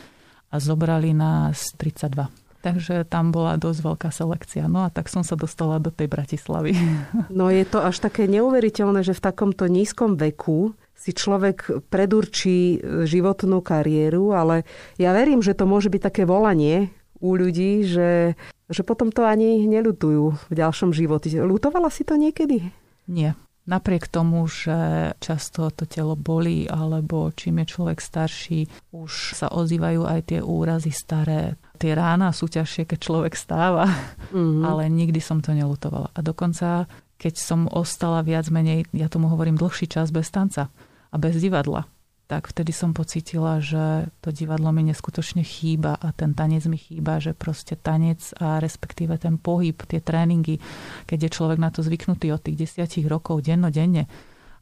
a 0.50 0.58
zobrali 0.58 1.13
nás 1.13 1.78
32. 1.78 2.43
Takže 2.63 3.03
tam 3.12 3.36
bola 3.36 3.60
dosť 3.60 3.79
veľká 3.84 4.10
selekcia. 4.10 4.72
No 4.72 4.88
a 4.88 4.89
tak 4.89 5.12
som 5.12 5.20
sa 5.20 5.36
dostala 5.36 5.84
do 5.84 5.91
tej 5.91 6.08
Bratislavy. 6.08 6.72
No 7.27 7.51
je 7.51 7.65
to 7.67 7.84
až 7.84 8.00
také 8.00 8.29
neuveriteľné, 8.29 9.03
že 9.03 9.17
v 9.17 9.25
takomto 9.25 9.67
nízkom 9.67 10.15
veku 10.15 10.72
si 10.93 11.12
človek 11.12 11.84
predurčí 11.91 12.79
životnú 13.03 13.60
kariéru, 13.60 14.32
ale 14.32 14.63
ja 14.96 15.12
verím, 15.12 15.43
že 15.43 15.58
to 15.58 15.67
môže 15.67 15.91
byť 15.91 16.01
také 16.01 16.24
volanie 16.24 16.93
u 17.20 17.36
ľudí, 17.36 17.84
že, 17.84 18.39
že 18.72 18.82
potom 18.88 19.12
to 19.12 19.27
ani 19.27 19.67
neľutujú 19.67 20.24
v 20.48 20.53
ďalšom 20.53 20.96
živote. 20.96 21.27
Lutovala 21.43 21.91
si 21.91 22.08
to 22.08 22.15
niekedy? 22.15 22.72
Nie. 23.12 23.36
Napriek 23.63 24.12
tomu, 24.12 24.43
že 24.43 25.15
často 25.24 25.72
to 25.72 25.88
telo 25.88 26.20
bolí, 26.20 26.67
alebo 26.67 27.32
čím 27.32 27.63
je 27.63 27.72
človek 27.72 28.03
starší, 28.03 28.67
už 28.91 29.39
sa 29.39 29.48
ozývajú 29.48 30.03
aj 30.03 30.20
tie 30.36 30.39
úrazy 30.43 30.91
staré, 30.91 31.55
tie 31.84 31.92
rána 31.92 32.32
sú 32.32 32.48
ťažšie, 32.48 32.88
keď 32.88 33.00
človek 33.04 33.34
stáva, 33.36 33.84
mm-hmm. 34.32 34.63
ale 34.63 34.88
nikdy 34.88 35.20
som 35.20 35.44
to 35.44 35.52
nelutovala. 35.52 36.16
A 36.16 36.24
dokonca, 36.24 36.88
keď 37.20 37.34
som 37.36 37.68
ostala 37.68 38.24
viac 38.24 38.48
menej, 38.48 38.88
ja 38.96 39.12
tomu 39.12 39.28
hovorím, 39.28 39.60
dlhší 39.60 39.92
čas 39.92 40.16
bez 40.16 40.32
tanca 40.32 40.72
a 41.12 41.16
bez 41.20 41.36
divadla, 41.44 41.84
tak 42.32 42.48
vtedy 42.48 42.72
som 42.72 42.96
pocítila, 42.96 43.60
že 43.60 44.08
to 44.24 44.32
divadlo 44.32 44.72
mi 44.72 44.88
neskutočne 44.88 45.44
chýba 45.44 46.00
a 46.00 46.16
ten 46.16 46.32
tanec 46.32 46.63
mi 46.72 46.80
chýba, 46.80 47.20
že 47.20 47.36
proste 47.36 47.75
tanec 47.75 48.32
a 48.40 48.63
respektíve 48.63 49.20
ten 49.20 49.36
pohyb, 49.36 49.75
tie 49.84 50.00
tréningy, 50.00 50.63
keď 51.04 51.28
je 51.28 51.36
človek 51.36 51.60
na 51.60 51.68
to 51.70 51.84
zvyknutý 51.84 52.32
od 52.32 52.40
tých 52.40 52.63
desiatich 52.63 53.06
rokov 53.12 53.44
dennodenne 53.44 54.08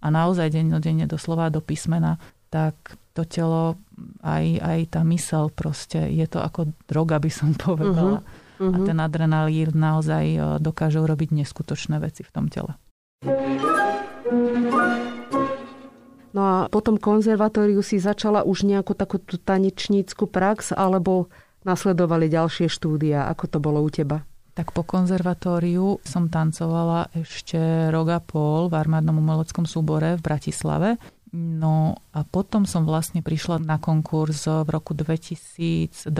a 0.01 0.07
naozaj 0.09 0.49
dennodenne 0.49 1.05
doslova 1.05 1.53
do 1.53 1.61
písmena, 1.61 2.17
tak 2.49 2.97
to 3.13 3.23
telo, 3.29 3.77
aj, 4.21 4.45
aj 4.61 4.79
tá 4.93 5.01
mysel 5.07 5.49
proste, 5.53 5.99
je 6.11 6.25
to 6.27 6.39
ako 6.41 6.71
droga, 6.85 7.17
by 7.17 7.31
som 7.31 7.53
povedala. 7.57 8.21
Uh-huh. 8.21 8.69
Uh-huh. 8.69 8.75
A 8.75 8.77
ten 8.85 8.97
adrenalín 9.01 9.73
naozaj 9.73 10.25
e, 10.37 10.39
dokáže 10.61 11.01
urobiť 11.01 11.33
neskutočné 11.33 11.97
veci 11.97 12.21
v 12.21 12.29
tom 12.29 12.45
tele. 12.45 12.77
No 16.31 16.41
a 16.41 16.55
potom 16.71 16.95
konzervatóriu 16.95 17.83
si 17.83 17.99
začala 17.99 18.47
už 18.47 18.63
nejakú 18.63 18.95
takú 18.95 19.19
tanečnícku 19.19 20.29
prax, 20.31 20.71
alebo 20.71 21.27
nasledovali 21.67 22.31
ďalšie 22.31 22.71
štúdia? 22.71 23.27
Ako 23.27 23.51
to 23.51 23.57
bolo 23.59 23.83
u 23.83 23.89
teba? 23.91 24.23
Tak 24.51 24.75
po 24.75 24.83
konzervatóriu 24.83 26.03
som 26.03 26.27
tancovala 26.27 27.07
ešte 27.15 27.87
rok 27.87 28.07
a 28.11 28.19
pol 28.19 28.67
v 28.67 28.75
armádnom 28.75 29.15
umeleckom 29.19 29.63
súbore 29.63 30.19
v 30.19 30.21
Bratislave. 30.23 30.89
No 31.31 31.95
a 32.11 32.27
potom 32.27 32.67
som 32.67 32.83
vlastne 32.83 33.23
prišla 33.23 33.63
na 33.63 33.79
konkurs 33.79 34.43
v 34.51 34.67
roku 34.67 34.91
2002 34.91 36.11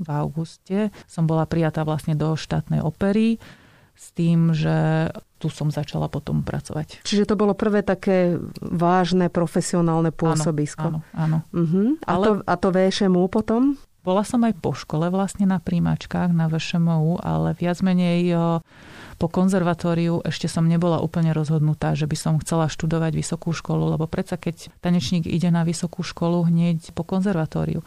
v 0.00 0.08
auguste. 0.08 0.88
Som 1.04 1.28
bola 1.28 1.44
prijatá 1.44 1.84
vlastne 1.84 2.16
do 2.16 2.32
štátnej 2.32 2.80
opery 2.80 3.36
s 3.94 4.10
tým, 4.16 4.56
že 4.56 5.08
tu 5.38 5.52
som 5.52 5.68
začala 5.68 6.08
potom 6.08 6.40
pracovať. 6.40 7.04
Čiže 7.04 7.28
to 7.28 7.36
bolo 7.36 7.52
prvé 7.52 7.84
také 7.84 8.40
vážne 8.58 9.28
profesionálne 9.28 10.10
pôsobisko. 10.10 10.98
Áno, 10.98 11.00
áno. 11.12 11.38
Uh-huh. 11.52 12.00
A, 12.08 12.16
Ale... 12.16 12.24
to, 12.24 12.32
a 12.48 12.54
to 12.56 12.68
VŠMU 12.72 13.28
potom? 13.28 13.76
Bola 14.04 14.20
som 14.20 14.44
aj 14.44 14.60
po 14.60 14.76
škole 14.76 15.08
vlastne 15.08 15.48
na 15.48 15.56
príjmačkách 15.56 16.28
na 16.36 16.52
VŠMU, 16.52 17.24
ale 17.24 17.56
viac 17.56 17.80
menej 17.80 18.36
po 19.16 19.26
konzervatóriu 19.32 20.20
ešte 20.28 20.44
som 20.44 20.68
nebola 20.68 21.00
úplne 21.00 21.32
rozhodnutá, 21.32 21.96
že 21.96 22.04
by 22.04 22.12
som 22.12 22.36
chcela 22.36 22.68
študovať 22.68 23.16
vysokú 23.16 23.56
školu, 23.56 23.96
lebo 23.96 24.04
predsa 24.04 24.36
keď 24.36 24.68
tanečník 24.84 25.24
ide 25.24 25.48
na 25.48 25.64
vysokú 25.64 26.04
školu 26.04 26.44
hneď 26.52 26.92
po 26.92 27.00
konzervatóriu, 27.00 27.80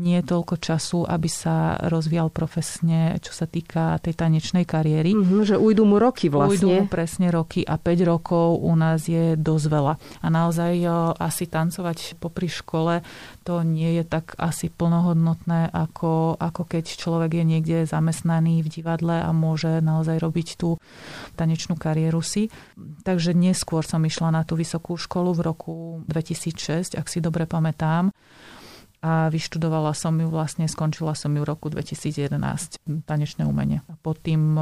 nie 0.00 0.24
je 0.24 0.24
toľko 0.24 0.56
času, 0.56 1.04
aby 1.04 1.28
sa 1.28 1.76
rozvíjal 1.84 2.32
profesne, 2.32 3.20
čo 3.20 3.36
sa 3.36 3.44
týka 3.44 4.00
tej 4.00 4.16
tanečnej 4.16 4.64
kariéry. 4.64 5.12
Mm-hmm, 5.12 5.44
že 5.44 5.56
ujdu 5.60 5.84
mu 5.84 6.00
roky 6.00 6.32
vlastne. 6.32 6.56
Ujdu 6.56 6.68
mu 6.72 6.82
presne 6.88 7.28
roky 7.28 7.60
a 7.60 7.76
5 7.76 8.08
rokov 8.08 8.56
u 8.64 8.72
nás 8.72 9.04
je 9.04 9.36
dosť 9.36 9.66
veľa. 9.68 9.94
A 10.24 10.26
naozaj 10.32 10.72
asi 11.20 11.44
tancovať 11.44 12.16
popri 12.16 12.48
škole 12.48 13.04
to 13.44 13.60
nie 13.60 14.00
je 14.00 14.04
tak 14.08 14.32
asi 14.40 14.72
plnohodnotné, 14.72 15.68
ako, 15.68 16.40
ako 16.40 16.62
keď 16.64 16.84
človek 16.96 17.42
je 17.42 17.44
niekde 17.44 17.78
zamestnaný 17.84 18.64
v 18.64 18.72
divadle 18.72 19.20
a 19.20 19.28
môže 19.36 19.84
naozaj 19.84 20.16
robiť 20.22 20.48
tú 20.56 20.80
tanečnú 21.36 21.76
kariéru 21.76 22.24
si. 22.24 22.48
Takže 23.04 23.36
neskôr 23.36 23.84
som 23.84 24.00
išla 24.00 24.32
na 24.32 24.42
tú 24.46 24.56
vysokú 24.56 24.96
školu 24.96 25.36
v 25.36 25.40
roku 25.44 25.74
2006, 26.08 26.96
ak 26.96 27.06
si 27.10 27.20
dobre 27.20 27.44
pamätám 27.44 28.14
a 29.02 29.26
vyštudovala 29.28 29.92
som 29.98 30.14
ju 30.14 30.30
vlastne, 30.30 30.70
skončila 30.70 31.18
som 31.18 31.34
ju 31.34 31.42
v 31.42 31.50
roku 31.50 31.66
2011, 31.66 32.78
tanečné 33.02 33.42
umenie. 33.42 33.82
A 33.90 33.98
pod 33.98 34.22
tým 34.22 34.54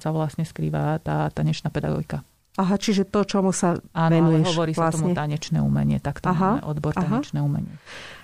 sa 0.00 0.10
vlastne 0.16 0.48
skrýva 0.48 0.96
tá 1.04 1.28
tanečná 1.28 1.68
pedagogika. 1.68 2.24
Aha, 2.56 2.80
čiže 2.80 3.04
to, 3.04 3.28
čomu 3.28 3.52
sa 3.52 3.76
Áno, 3.92 4.12
venuješ. 4.16 4.48
Áno, 4.48 4.52
hovorí 4.56 4.72
vlastne. 4.72 4.88
sa 4.88 4.96
tomu 4.96 5.12
tanečné 5.12 5.58
umenie, 5.60 6.00
tak 6.00 6.24
to 6.24 6.32
Aha, 6.32 6.56
máme 6.56 6.64
odbor 6.64 6.96
Aha. 6.96 7.04
tanečné 7.04 7.44
umenie. 7.44 7.76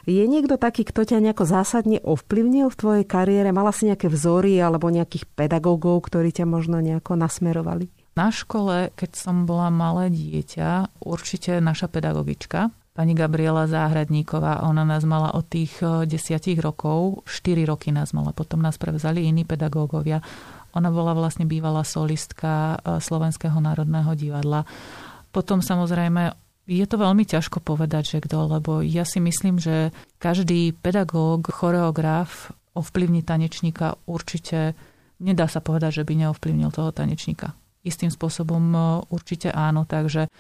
Je 0.09 0.25
niekto 0.25 0.57
taký, 0.57 0.89
kto 0.89 1.05
ťa 1.05 1.21
nejako 1.21 1.45
zásadne 1.45 2.01
ovplyvnil 2.01 2.73
v 2.73 2.79
tvojej 2.81 3.05
kariére? 3.05 3.53
Mala 3.53 3.77
si 3.77 3.93
nejaké 3.93 4.09
vzory 4.09 4.57
alebo 4.57 4.89
nejakých 4.89 5.29
pedagógov, 5.37 6.09
ktorí 6.09 6.33
ťa 6.33 6.49
možno 6.49 6.81
nejako 6.81 7.13
nasmerovali? 7.13 7.93
Na 8.17 8.33
škole, 8.33 8.89
keď 8.97 9.11
som 9.17 9.45
bola 9.45 9.69
malé 9.69 10.09
dieťa, 10.09 11.01
určite 11.05 11.61
naša 11.61 11.93
pedagogička, 11.93 12.73
pani 12.93 13.17
Gabriela 13.17 13.65
Záhradníková. 13.65 14.69
Ona 14.69 14.85
nás 14.85 15.05
mala 15.09 15.33
od 15.33 15.49
tých 15.49 15.81
eh, 15.81 16.05
desiatich 16.05 16.61
rokov, 16.61 17.25
4 17.25 17.65
roky 17.65 17.89
nás 17.91 18.13
mala, 18.13 18.37
potom 18.37 18.61
nás 18.61 18.77
prevzali 18.77 19.25
iní 19.25 19.49
pedagógovia. 19.49 20.21
Ona 20.73 20.89
bola 20.89 21.13
vlastne 21.13 21.49
bývalá 21.49 21.85
solistka 21.85 22.77
eh, 22.77 23.01
Slovenského 23.01 23.57
národného 23.57 24.13
divadla. 24.15 24.69
Potom 25.33 25.65
samozrejme 25.65 26.37
je 26.69 26.87
to 26.87 26.97
veľmi 27.01 27.27
ťažko 27.27 27.59
povedať, 27.65 28.17
že 28.17 28.19
kto, 28.23 28.61
lebo 28.61 28.85
ja 28.85 29.03
si 29.03 29.19
myslím, 29.19 29.59
že 29.59 29.91
každý 30.23 30.71
pedagóg, 30.77 31.51
choreograf 31.51 32.55
ovplyvní 32.79 33.27
tanečníka 33.27 33.99
určite, 34.07 34.79
nedá 35.19 35.51
sa 35.51 35.59
povedať, 35.59 36.01
že 36.01 36.07
by 36.07 36.23
neovplyvnil 36.23 36.71
toho 36.71 36.95
tanečníka 36.95 37.57
istým 37.83 38.11
spôsobom 38.11 38.63
e, 38.73 38.79
určite 39.11 39.51
áno. 39.51 39.85
Takže 39.87 40.31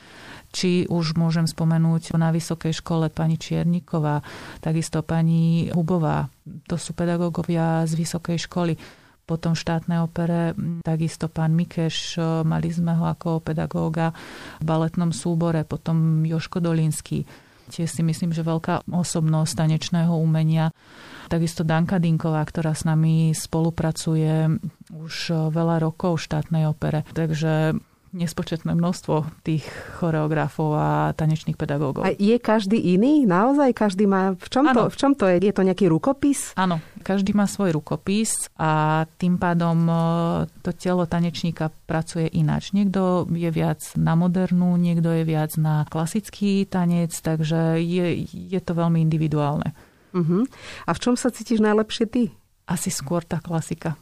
či 0.54 0.86
už 0.86 1.18
môžem 1.18 1.46
spomenúť 1.46 2.14
na 2.16 2.30
vysokej 2.30 2.72
škole 2.74 3.10
pani 3.10 3.36
Čierniková, 3.38 4.22
takisto 4.62 5.02
pani 5.02 5.68
Hubová, 5.70 6.30
to 6.66 6.74
sú 6.78 6.94
pedagógovia 6.94 7.86
z 7.86 7.92
vysokej 7.98 8.38
školy. 8.46 8.74
Potom 9.22 9.54
v 9.54 9.62
štátnej 9.62 10.02
opere 10.02 10.50
takisto 10.82 11.30
pán 11.30 11.54
Mikeš, 11.54 12.18
e, 12.18 12.46
mali 12.46 12.70
sme 12.70 12.94
ho 12.94 13.06
ako 13.06 13.42
pedagóga 13.42 14.14
v 14.58 14.64
baletnom 14.66 15.14
súbore, 15.14 15.62
potom 15.66 16.26
Joško 16.26 16.58
Dolinský 16.58 17.26
tiež 17.72 17.88
si 17.88 18.02
myslím, 18.04 18.36
že 18.36 18.44
veľká 18.44 18.84
osobnosť 18.84 19.64
tanečného 19.64 20.12
umenia. 20.12 20.68
Takisto 21.28 21.62
Danka 21.62 22.00
Dinková, 22.02 22.42
ktorá 22.42 22.72
s 22.72 22.86
nami 22.86 23.34
spolupracuje 23.36 24.58
už 24.90 25.14
veľa 25.50 25.82
rokov 25.82 26.18
v 26.18 26.24
štátnej 26.26 26.64
opere. 26.66 27.04
Takže 27.12 27.76
nespočetné 28.12 28.76
množstvo 28.76 29.40
tých 29.40 29.64
choreografov 29.98 30.76
a 30.76 31.16
tanečných 31.16 31.56
pedagógov. 31.56 32.04
A 32.04 32.12
je 32.12 32.36
každý 32.36 32.76
iný? 32.76 33.24
Naozaj 33.24 33.72
každý 33.72 34.04
má... 34.04 34.36
V 34.36 34.48
čom, 34.52 34.68
to, 34.68 34.92
v 34.92 34.96
čom 34.96 35.12
to 35.16 35.24
je? 35.32 35.40
Je 35.40 35.52
to 35.56 35.64
nejaký 35.64 35.88
rukopis? 35.88 36.52
Áno, 36.54 36.84
každý 37.00 37.32
má 37.32 37.48
svoj 37.48 37.72
rukopis 37.80 38.52
a 38.60 39.04
tým 39.16 39.40
pádom 39.40 39.88
e, 39.88 39.94
to 40.60 40.76
telo 40.76 41.08
tanečníka 41.08 41.72
pracuje 41.88 42.28
ináč. 42.36 42.76
Niekto 42.76 43.26
je 43.32 43.48
viac 43.48 43.80
na 43.96 44.12
modernú, 44.12 44.76
niekto 44.76 45.08
je 45.08 45.24
viac 45.24 45.56
na 45.56 45.88
klasický 45.88 46.68
tanec, 46.68 47.16
takže 47.16 47.80
je, 47.80 48.28
je 48.28 48.60
to 48.60 48.76
veľmi 48.76 49.00
individuálne. 49.00 49.72
Uh-huh. 50.12 50.44
A 50.86 50.90
v 50.92 50.98
čom 51.00 51.14
sa 51.16 51.32
cítiš 51.32 51.60
najlepšie 51.60 52.04
ty? 52.08 52.22
Asi 52.68 52.88
skôr 52.92 53.24
tá 53.24 53.42
klasika. 53.42 53.96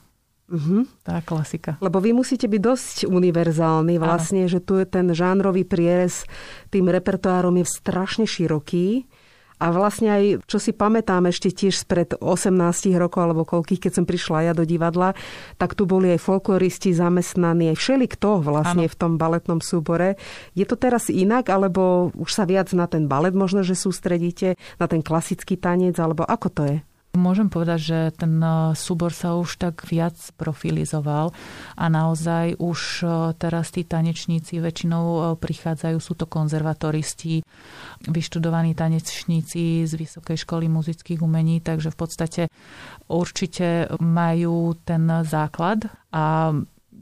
Uh-huh. 0.50 0.82
Tá 1.06 1.22
klasika. 1.22 1.78
Lebo 1.78 2.02
vy 2.02 2.10
musíte 2.10 2.50
byť 2.50 2.60
dosť 2.60 2.96
univerzálny 3.06 4.02
vlastne, 4.02 4.44
Áno. 4.46 4.50
že 4.50 4.58
tu 4.58 4.82
je 4.82 4.86
ten 4.86 5.06
žánrový 5.14 5.62
prierez 5.62 6.26
tým 6.74 6.90
repertoárom 6.90 7.54
je 7.54 7.66
strašne 7.70 8.26
široký. 8.26 9.06
A 9.60 9.70
vlastne 9.70 10.08
aj, 10.08 10.24
čo 10.48 10.56
si 10.56 10.72
pamätám 10.72 11.28
ešte 11.28 11.52
tiež 11.52 11.76
spred 11.84 12.16
18 12.16 12.96
rokov, 12.96 13.20
alebo 13.20 13.44
koľkých, 13.44 13.86
keď 13.86 13.92
som 14.00 14.04
prišla 14.08 14.50
ja 14.50 14.52
do 14.56 14.64
divadla, 14.64 15.12
tak 15.60 15.76
tu 15.76 15.84
boli 15.84 16.16
aj 16.16 16.24
folkloristi 16.24 16.96
zamestnaní, 16.96 17.70
aj 17.70 17.76
všeli 17.76 18.06
kto 18.08 18.40
vlastne 18.40 18.88
ano. 18.88 18.92
v 18.92 18.98
tom 18.98 19.12
baletnom 19.20 19.60
súbore. 19.60 20.16
Je 20.56 20.64
to 20.64 20.80
teraz 20.80 21.12
inak, 21.12 21.52
alebo 21.52 22.08
už 22.16 22.30
sa 22.32 22.48
viac 22.48 22.72
na 22.72 22.88
ten 22.88 23.04
balet 23.04 23.36
možno, 23.36 23.60
že 23.60 23.76
sústredíte, 23.76 24.56
na 24.80 24.86
ten 24.88 25.04
klasický 25.04 25.60
tanec, 25.60 26.00
alebo 26.00 26.24
ako 26.24 26.48
to 26.48 26.62
je? 26.64 26.78
Môžem 27.10 27.50
povedať, 27.50 27.80
že 27.82 27.98
ten 28.14 28.38
e, 28.38 28.70
súbor 28.78 29.10
sa 29.10 29.34
už 29.34 29.58
tak 29.58 29.82
viac 29.82 30.14
profilizoval 30.38 31.34
a 31.74 31.84
naozaj 31.90 32.54
už 32.62 33.02
e, 33.02 33.06
teraz 33.34 33.74
tí 33.74 33.82
tanečníci 33.82 34.62
väčšinou 34.62 35.04
e, 35.10 35.20
prichádzajú, 35.34 35.98
sú 35.98 36.14
to 36.14 36.30
konzervatoristi, 36.30 37.42
vyštudovaní 38.06 38.78
tanečníci 38.78 39.90
z 39.90 39.92
Vysokej 39.98 40.38
školy 40.46 40.70
muzických 40.70 41.18
umení, 41.18 41.58
takže 41.58 41.90
v 41.90 41.98
podstate 41.98 42.42
určite 43.10 43.90
majú 43.98 44.78
ten 44.86 45.10
základ 45.26 45.90
a 46.14 46.54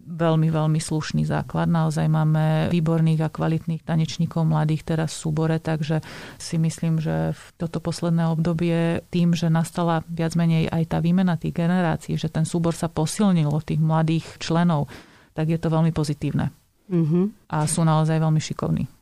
veľmi, 0.08 0.48
veľmi 0.48 0.80
slušný 0.80 1.28
základ. 1.28 1.68
Naozaj 1.68 2.08
máme 2.08 2.72
výborných 2.72 3.20
a 3.22 3.28
kvalitných 3.28 3.84
tanečníkov 3.84 4.48
mladých 4.48 4.82
teraz 4.82 5.14
v 5.14 5.20
súbore, 5.28 5.56
takže 5.60 6.00
si 6.40 6.56
myslím, 6.56 6.98
že 6.98 7.36
v 7.36 7.42
toto 7.60 7.78
posledné 7.78 8.26
obdobie 8.32 9.04
tým, 9.12 9.36
že 9.36 9.52
nastala 9.52 10.02
viac 10.08 10.32
menej 10.34 10.72
aj 10.72 10.96
tá 10.96 10.98
výmena 10.98 11.36
tých 11.36 11.54
generácií, 11.54 12.16
že 12.16 12.32
ten 12.32 12.48
súbor 12.48 12.72
sa 12.72 12.88
posilnil 12.88 13.52
od 13.52 13.62
tých 13.62 13.78
mladých 13.78 14.26
členov, 14.40 14.88
tak 15.36 15.52
je 15.52 15.58
to 15.60 15.68
veľmi 15.70 15.94
pozitívne. 15.94 16.50
Mm-hmm. 16.88 17.52
A 17.52 17.68
sú 17.68 17.84
naozaj 17.84 18.16
veľmi 18.16 18.40
šikovní. 18.40 18.97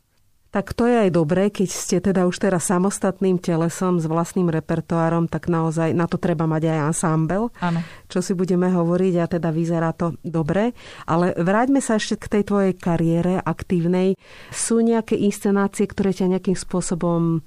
Tak 0.54 0.72
to 0.72 0.88
je 0.88 1.08
aj 1.08 1.10
dobré, 1.12 1.50
keď 1.52 1.68
ste 1.68 1.96
teda 2.00 2.24
už 2.24 2.38
teraz 2.40 2.70
samostatným 2.70 3.36
telesom 3.36 4.00
s 4.00 4.08
vlastným 4.08 4.48
repertoárom, 4.48 5.28
tak 5.28 5.52
naozaj 5.52 5.92
na 5.92 6.08
to 6.08 6.16
treba 6.16 6.48
mať 6.48 6.70
aj 6.70 6.78
Áno. 7.60 7.80
čo 8.08 8.24
si 8.24 8.32
budeme 8.32 8.70
hovoriť 8.70 9.14
a 9.20 9.26
teda 9.26 9.52
vyzerá 9.52 9.92
to 9.92 10.16
dobre. 10.24 10.72
Ale 11.04 11.36
vráťme 11.36 11.84
sa 11.84 12.00
ešte 12.00 12.16
k 12.16 12.26
tej 12.38 12.42
tvojej 12.46 12.72
kariére 12.78 13.42
aktívnej. 13.42 14.16
Sú 14.54 14.80
nejaké 14.80 15.18
inscenácie, 15.18 15.84
ktoré 15.84 16.14
ťa 16.16 16.38
nejakým 16.38 16.56
spôsobom 16.56 17.44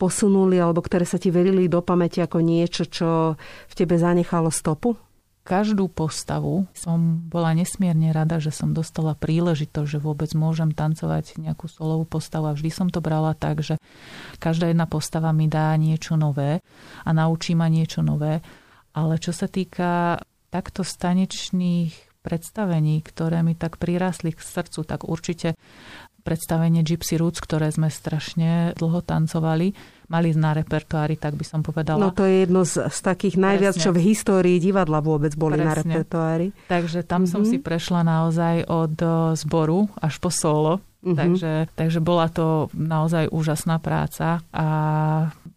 posunuli 0.00 0.56
alebo 0.56 0.80
ktoré 0.80 1.04
sa 1.04 1.20
ti 1.20 1.28
verili 1.28 1.68
do 1.68 1.84
pamäti 1.84 2.24
ako 2.24 2.40
niečo, 2.40 2.88
čo 2.88 3.36
v 3.68 3.74
tebe 3.76 4.00
zanechalo 4.00 4.48
stopu? 4.48 5.09
Každú 5.50 5.90
postavu 5.90 6.70
som 6.78 7.26
bola 7.26 7.50
nesmierne 7.58 8.14
rada, 8.14 8.38
že 8.38 8.54
som 8.54 8.70
dostala 8.70 9.18
príležitosť, 9.18 9.98
že 9.98 9.98
vôbec 9.98 10.30
môžem 10.38 10.70
tancovať 10.70 11.42
nejakú 11.42 11.66
solovú 11.66 12.06
postavu 12.06 12.46
a 12.46 12.54
vždy 12.54 12.70
som 12.70 12.86
to 12.86 13.02
brala 13.02 13.34
tak, 13.34 13.58
že 13.66 13.74
každá 14.38 14.70
jedna 14.70 14.86
postava 14.86 15.34
mi 15.34 15.50
dá 15.50 15.74
niečo 15.74 16.14
nové 16.14 16.62
a 17.02 17.10
naučí 17.10 17.58
ma 17.58 17.66
niečo 17.66 17.98
nové. 17.98 18.46
Ale 18.94 19.18
čo 19.18 19.34
sa 19.34 19.50
týka 19.50 20.22
takto 20.54 20.86
stanečných 20.86 22.22
predstavení, 22.22 23.02
ktoré 23.02 23.42
mi 23.42 23.58
tak 23.58 23.82
prirásli 23.82 24.30
k 24.30 24.38
srdcu, 24.38 24.86
tak 24.86 25.02
určite 25.02 25.58
predstavenie 26.22 26.86
Gypsy 26.86 27.18
Roots, 27.18 27.42
ktoré 27.42 27.74
sme 27.74 27.90
strašne 27.90 28.76
dlho 28.78 29.02
tancovali, 29.02 29.74
mali 30.10 30.34
na 30.34 30.50
repertoári, 30.50 31.14
tak 31.14 31.38
by 31.38 31.44
som 31.46 31.62
povedala. 31.62 32.02
No 32.02 32.10
to 32.10 32.26
je 32.26 32.42
jedno 32.42 32.66
z, 32.66 32.90
z 32.90 32.98
takých 33.00 33.38
najviac, 33.38 33.78
Presne. 33.78 33.84
čo 33.86 33.94
v 33.94 34.02
histórii 34.10 34.58
divadla 34.58 34.98
vôbec 34.98 35.32
boli 35.38 35.54
Presne. 35.54 35.70
na 35.70 35.72
repertoári. 35.78 36.48
Takže 36.66 37.06
tam 37.06 37.24
mm-hmm. 37.24 37.32
som 37.32 37.42
si 37.46 37.62
prešla 37.62 38.02
naozaj 38.02 38.66
od 38.66 38.94
zboru 39.38 39.86
až 40.02 40.18
po 40.18 40.34
solo. 40.34 40.82
Mm-hmm. 41.00 41.16
Takže, 41.16 41.52
takže 41.80 42.00
bola 42.04 42.28
to 42.28 42.68
naozaj 42.76 43.32
úžasná 43.32 43.80
práca 43.80 44.44
a 44.52 44.68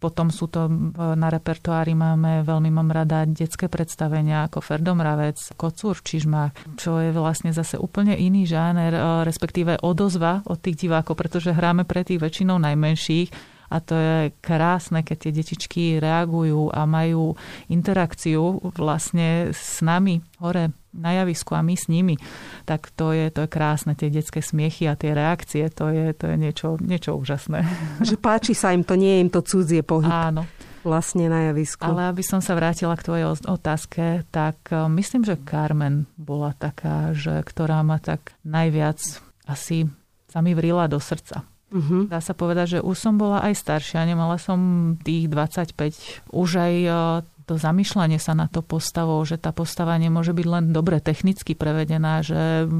potom 0.00 0.32
sú 0.32 0.48
to 0.48 0.72
na 0.96 1.28
repertoári 1.28 1.92
máme, 1.92 2.48
veľmi 2.48 2.72
mám 2.72 2.88
rada 2.88 3.28
detské 3.28 3.68
predstavenia 3.68 4.48
ako 4.48 4.64
Ferdomravec, 4.64 5.36
Kocúr, 5.52 6.00
Čižmák, 6.00 6.80
čo 6.80 6.96
je 6.96 7.12
vlastne 7.12 7.52
zase 7.52 7.76
úplne 7.76 8.16
iný 8.16 8.48
žáner, 8.48 8.96
respektíve 9.28 9.84
odozva 9.84 10.40
od 10.48 10.64
tých 10.64 10.88
divákov, 10.88 11.12
pretože 11.20 11.52
hráme 11.52 11.84
pre 11.84 12.08
tých 12.08 12.24
väčšinou 12.24 12.56
najmenších 12.56 13.53
a 13.68 13.76
to 13.80 13.94
je 13.94 14.16
krásne, 14.40 15.00
keď 15.00 15.16
tie 15.16 15.32
detičky 15.32 15.82
reagujú 15.98 16.72
a 16.72 16.84
majú 16.84 17.36
interakciu 17.68 18.60
vlastne 18.74 19.52
s 19.52 19.80
nami 19.84 20.20
hore 20.40 20.72
na 20.94 21.10
javisku 21.10 21.58
a 21.58 21.62
my 21.66 21.74
s 21.74 21.90
nimi, 21.90 22.14
tak 22.62 22.88
to 22.94 23.10
je, 23.10 23.26
to 23.34 23.44
je 23.44 23.50
krásne, 23.50 23.98
tie 23.98 24.14
detské 24.14 24.38
smiechy 24.38 24.86
a 24.86 24.94
tie 24.94 25.10
reakcie, 25.10 25.66
to 25.66 25.90
je, 25.90 26.14
to 26.14 26.30
je 26.30 26.36
niečo, 26.38 26.68
niečo 26.78 27.18
úžasné. 27.18 27.66
Že 28.08 28.16
páči 28.22 28.54
sa 28.54 28.70
im 28.70 28.86
to, 28.86 28.94
nie 28.94 29.18
je 29.18 29.22
im 29.26 29.30
to 29.30 29.42
cudzie 29.42 29.82
pohyb. 29.82 30.10
Áno. 30.10 30.46
Vlastne 30.84 31.32
na 31.32 31.48
javisku. 31.48 31.80
Ale 31.80 32.12
aby 32.12 32.20
som 32.20 32.44
sa 32.44 32.52
vrátila 32.52 32.92
k 33.00 33.08
tvojej 33.08 33.26
otázke, 33.48 34.28
tak 34.28 34.68
e, 34.68 34.84
myslím, 35.00 35.24
že 35.24 35.40
Carmen 35.40 36.04
bola 36.20 36.52
taká, 36.52 37.16
že 37.16 37.40
ktorá 37.40 37.80
ma 37.80 37.96
tak 37.96 38.36
najviac 38.44 39.00
asi 39.48 39.88
sa 40.28 40.44
mi 40.44 40.52
vrila 40.52 40.84
do 40.84 41.00
srdca. 41.00 41.53
Uh-huh. 41.74 42.06
Dá 42.06 42.22
sa 42.22 42.38
povedať, 42.38 42.78
že 42.78 42.84
už 42.86 42.94
som 42.94 43.18
bola 43.18 43.42
aj 43.42 43.58
staršia, 43.58 44.06
nemala 44.06 44.38
som 44.38 44.94
tých 45.02 45.26
25. 45.26 46.30
Už 46.30 46.48
aj 46.62 46.74
e, 46.86 46.90
to 47.50 47.58
zamýšľanie 47.58 48.22
sa 48.22 48.38
na 48.38 48.46
to 48.46 48.62
postavou, 48.62 49.18
že 49.26 49.42
tá 49.42 49.50
postava 49.50 49.98
nemôže 49.98 50.30
byť 50.30 50.46
len 50.46 50.64
dobre 50.70 51.02
technicky 51.02 51.58
prevedená, 51.58 52.22
že 52.22 52.70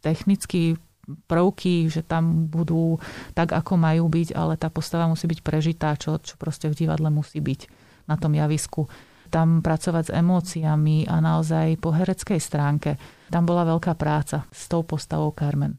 technicky 0.00 0.80
prvky, 1.28 1.88
že 1.92 2.04
tam 2.04 2.48
budú 2.48 3.00
tak, 3.32 3.52
ako 3.52 3.76
majú 3.80 4.08
byť, 4.08 4.32
ale 4.32 4.56
tá 4.60 4.68
postava 4.68 5.08
musí 5.08 5.28
byť 5.28 5.40
prežitá, 5.40 5.96
čo, 5.96 6.16
čo 6.16 6.36
proste 6.40 6.68
v 6.68 6.84
divadle 6.84 7.08
musí 7.12 7.40
byť 7.40 7.60
na 8.08 8.16
tom 8.16 8.32
javisku. 8.32 8.88
Tam 9.28 9.60
pracovať 9.60 10.08
s 10.08 10.14
emóciami 10.16 11.04
a 11.04 11.20
naozaj 11.20 11.76
po 11.84 11.92
hereckej 11.92 12.40
stránke. 12.40 12.96
Tam 13.28 13.44
bola 13.44 13.68
veľká 13.68 13.92
práca 13.92 14.48
s 14.48 14.72
tou 14.72 14.84
postavou 14.88 15.36
Carmen. 15.36 15.76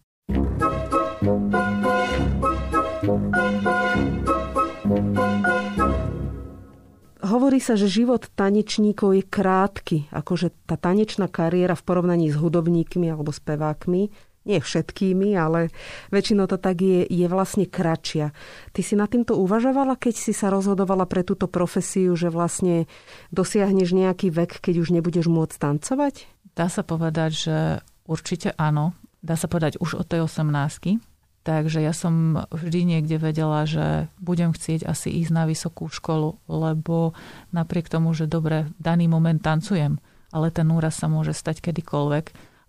Hovorí 7.19 7.63
sa, 7.63 7.79
že 7.79 7.87
život 7.87 8.27
tanečníkov 8.35 9.15
je 9.15 9.23
krátky, 9.23 9.97
akože 10.11 10.51
tá 10.67 10.75
tanečná 10.75 11.31
kariéra 11.31 11.79
v 11.79 11.85
porovnaní 11.87 12.27
s 12.27 12.35
hudobníkmi 12.35 13.07
alebo 13.07 13.31
spevákmi, 13.31 14.11
nie 14.43 14.59
všetkými, 14.59 15.31
ale 15.39 15.71
väčšinou 16.11 16.51
to 16.51 16.59
tak 16.59 16.83
je, 16.83 17.07
je 17.07 17.27
vlastne 17.31 17.63
kratšia. 17.63 18.35
Ty 18.75 18.81
si 18.83 18.99
na 18.99 19.07
týmto 19.07 19.39
uvažovala, 19.39 19.95
keď 19.95 20.15
si 20.19 20.33
sa 20.35 20.51
rozhodovala 20.51 21.07
pre 21.07 21.23
túto 21.23 21.47
profesiu, 21.47 22.19
že 22.19 22.27
vlastne 22.27 22.83
dosiahneš 23.31 23.95
nejaký 23.95 24.27
vek, 24.27 24.59
keď 24.59 24.75
už 24.83 24.91
nebudeš 24.91 25.31
môcť 25.31 25.55
tancovať? 25.55 26.27
Dá 26.51 26.67
sa 26.67 26.83
povedať, 26.83 27.31
že 27.31 27.57
určite 28.03 28.51
áno. 28.59 28.91
Dá 29.23 29.39
sa 29.39 29.47
povedať 29.47 29.79
už 29.79 30.03
od 30.03 30.07
tej 30.07 30.27
18 30.27 31.08
Takže 31.49 31.81
ja 31.81 31.97
som 31.97 32.45
vždy 32.53 32.85
niekde 32.85 33.17
vedela, 33.17 33.65
že 33.65 34.05
budem 34.21 34.53
chcieť 34.53 34.85
asi 34.85 35.09
ísť 35.09 35.33
na 35.33 35.49
vysokú 35.49 35.89
školu, 35.89 36.37
lebo 36.45 37.17
napriek 37.49 37.89
tomu, 37.89 38.13
že 38.13 38.29
dobre, 38.29 38.69
daný 38.77 39.09
moment 39.09 39.41
tancujem, 39.41 39.97
ale 40.29 40.53
ten 40.53 40.69
úraz 40.69 41.01
sa 41.01 41.09
môže 41.09 41.33
stať 41.33 41.65
kedykoľvek 41.65 42.25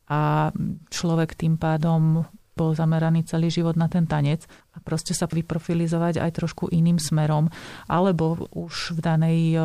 a 0.09 0.49
človek 0.89 1.37
tým 1.37 1.61
pádom 1.61 2.25
bol 2.57 2.73
zameraný 2.73 3.29
celý 3.29 3.53
život 3.53 3.77
na 3.77 3.85
ten 3.93 4.09
tanec 4.09 4.49
a 4.73 4.81
proste 4.81 5.13
sa 5.13 5.29
vyprofilizovať 5.29 6.17
aj 6.17 6.41
trošku 6.41 6.73
iným 6.73 6.97
smerom, 6.97 7.53
alebo 7.85 8.49
už 8.57 8.97
v 8.97 9.01
danej 9.05 9.41
e, 9.55 9.61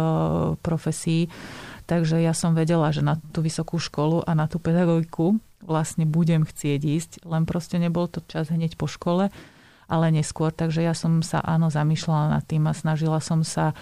profesii. 0.59 1.31
Takže 1.87 2.19
ja 2.19 2.35
som 2.35 2.51
vedela, 2.51 2.91
že 2.91 2.99
na 2.99 3.15
tú 3.31 3.39
vysokú 3.39 3.79
školu 3.79 4.27
a 4.27 4.35
na 4.35 4.51
tú 4.51 4.59
pedagogiku 4.59 5.39
vlastne 5.65 6.05
budem 6.05 6.45
chcieť 6.45 6.81
ísť, 6.81 7.11
len 7.25 7.49
proste 7.49 7.81
nebol 7.81 8.05
to 8.05 8.21
čas 8.29 8.53
hneď 8.53 8.77
po 8.77 8.85
škole, 8.85 9.33
ale 9.85 10.05
neskôr. 10.09 10.49
Takže 10.49 10.81
ja 10.81 10.97
som 10.97 11.21
sa 11.21 11.41
áno 11.45 11.69
zamýšľala 11.69 12.37
nad 12.37 12.43
tým 12.45 12.65
a 12.65 12.73
snažila 12.73 13.21
som 13.21 13.45
sa 13.45 13.77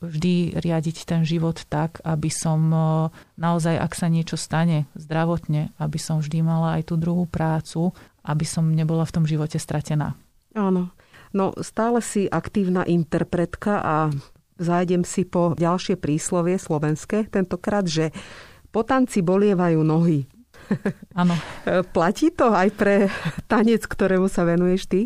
vždy 0.00 0.56
riadiť 0.60 1.04
ten 1.04 1.22
život 1.28 1.60
tak, 1.68 2.00
aby 2.04 2.32
som 2.32 2.58
naozaj, 3.36 3.76
ak 3.76 3.92
sa 3.92 4.08
niečo 4.08 4.40
stane 4.40 4.88
zdravotne, 4.96 5.76
aby 5.76 5.98
som 6.00 6.24
vždy 6.24 6.40
mala 6.40 6.80
aj 6.80 6.92
tú 6.92 6.94
druhú 6.96 7.28
prácu, 7.28 7.92
aby 8.24 8.44
som 8.48 8.72
nebola 8.72 9.04
v 9.04 9.14
tom 9.14 9.24
živote 9.28 9.60
stratená. 9.60 10.16
Áno. 10.56 10.92
No 11.32 11.56
stále 11.64 12.04
si 12.04 12.28
aktívna 12.28 12.84
interpretka 12.84 13.80
a 13.80 13.96
zájdem 14.60 15.00
si 15.00 15.24
po 15.24 15.56
ďalšie 15.56 15.96
príslovie 15.96 16.60
slovenské, 16.60 17.28
tentokrát, 17.32 17.88
že 17.88 18.12
po 18.72 18.84
tanci 18.84 19.20
bolievajú 19.20 19.80
nohy. 19.84 20.28
Áno. 21.12 21.34
Platí 21.92 22.32
to 22.32 22.52
aj 22.52 22.68
pre 22.74 23.12
tanec, 23.46 23.84
ktorému 23.86 24.26
sa 24.28 24.46
venuješ 24.46 24.88
ty? 24.88 25.00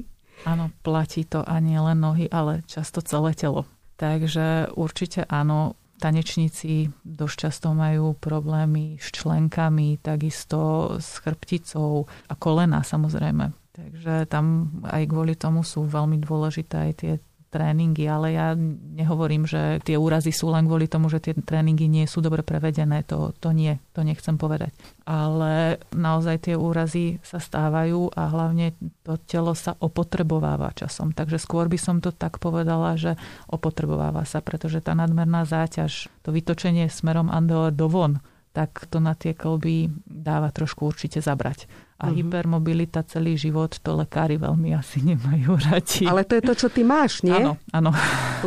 Áno, 0.45 0.71
platí 0.87 1.27
to 1.27 1.43
a 1.43 1.59
nie 1.59 1.81
len 1.81 1.99
nohy, 1.99 2.31
ale 2.31 2.63
často 2.69 3.03
celé 3.03 3.33
telo. 3.33 3.67
Takže 3.97 4.77
určite 4.77 5.25
áno, 5.27 5.75
tanečníci 5.97 6.93
dosť 7.03 7.37
často 7.49 7.73
majú 7.73 8.13
problémy 8.15 9.01
s 9.01 9.11
členkami, 9.17 9.97
takisto 9.99 10.93
s 11.01 11.19
chrbticou 11.25 12.05
a 12.05 12.35
kolena 12.37 12.85
samozrejme. 12.85 13.51
Takže 13.73 14.29
tam 14.29 14.77
aj 14.89 15.03
kvôli 15.09 15.37
tomu 15.37 15.65
sú 15.65 15.85
veľmi 15.85 16.21
dôležité 16.21 16.75
aj 16.89 16.93
tie 16.97 17.13
tréningy, 17.57 18.05
ale 18.05 18.37
ja 18.37 18.53
nehovorím, 18.93 19.49
že 19.49 19.81
tie 19.81 19.97
úrazy 19.97 20.29
sú 20.29 20.53
len 20.53 20.69
kvôli 20.69 20.85
tomu, 20.85 21.09
že 21.09 21.25
tie 21.25 21.33
tréningy 21.33 21.89
nie 21.89 22.05
sú 22.05 22.21
dobre 22.21 22.45
prevedené. 22.45 23.01
To, 23.09 23.33
to 23.33 23.57
nie, 23.57 23.81
to 23.97 24.05
nechcem 24.05 24.37
povedať. 24.37 24.77
Ale 25.09 25.81
naozaj 25.97 26.53
tie 26.53 26.55
úrazy 26.61 27.17
sa 27.25 27.41
stávajú 27.41 28.13
a 28.13 28.29
hlavne 28.29 28.77
to 29.01 29.17
telo 29.25 29.57
sa 29.57 29.73
opotrebováva 29.81 30.77
časom. 30.77 31.17
Takže 31.17 31.41
skôr 31.41 31.73
by 31.73 31.81
som 31.81 32.05
to 32.05 32.13
tak 32.13 32.37
povedala, 32.37 33.01
že 33.01 33.17
opotrebováva 33.49 34.29
sa, 34.29 34.45
pretože 34.45 34.85
tá 34.85 34.93
nadmerná 34.93 35.49
záťaž, 35.49 36.13
to 36.21 36.29
vytočenie 36.37 36.93
smerom 36.93 37.33
andole 37.33 37.73
do 37.73 37.89
von, 37.89 38.21
tak 38.57 38.89
to 38.89 39.05
na 39.05 39.13
tie 39.13 39.37
kolby 39.37 39.93
dáva 40.09 40.49
trošku 40.49 40.89
určite 40.89 41.21
zabrať. 41.21 41.69
A 42.01 42.09
uh-huh. 42.09 42.17
hypermobilita 42.17 43.05
celý 43.05 43.37
život, 43.37 43.77
to 43.77 43.93
lekári 43.93 44.41
veľmi 44.41 44.73
asi 44.73 45.05
nemajú 45.05 45.61
radi. 45.61 46.09
Ale 46.09 46.25
to 46.25 46.41
je 46.41 46.43
to, 46.45 46.55
čo 46.57 46.69
ty 46.73 46.81
máš, 46.81 47.21
nie? 47.21 47.37
Áno, 47.37 47.61
áno. 47.77 47.93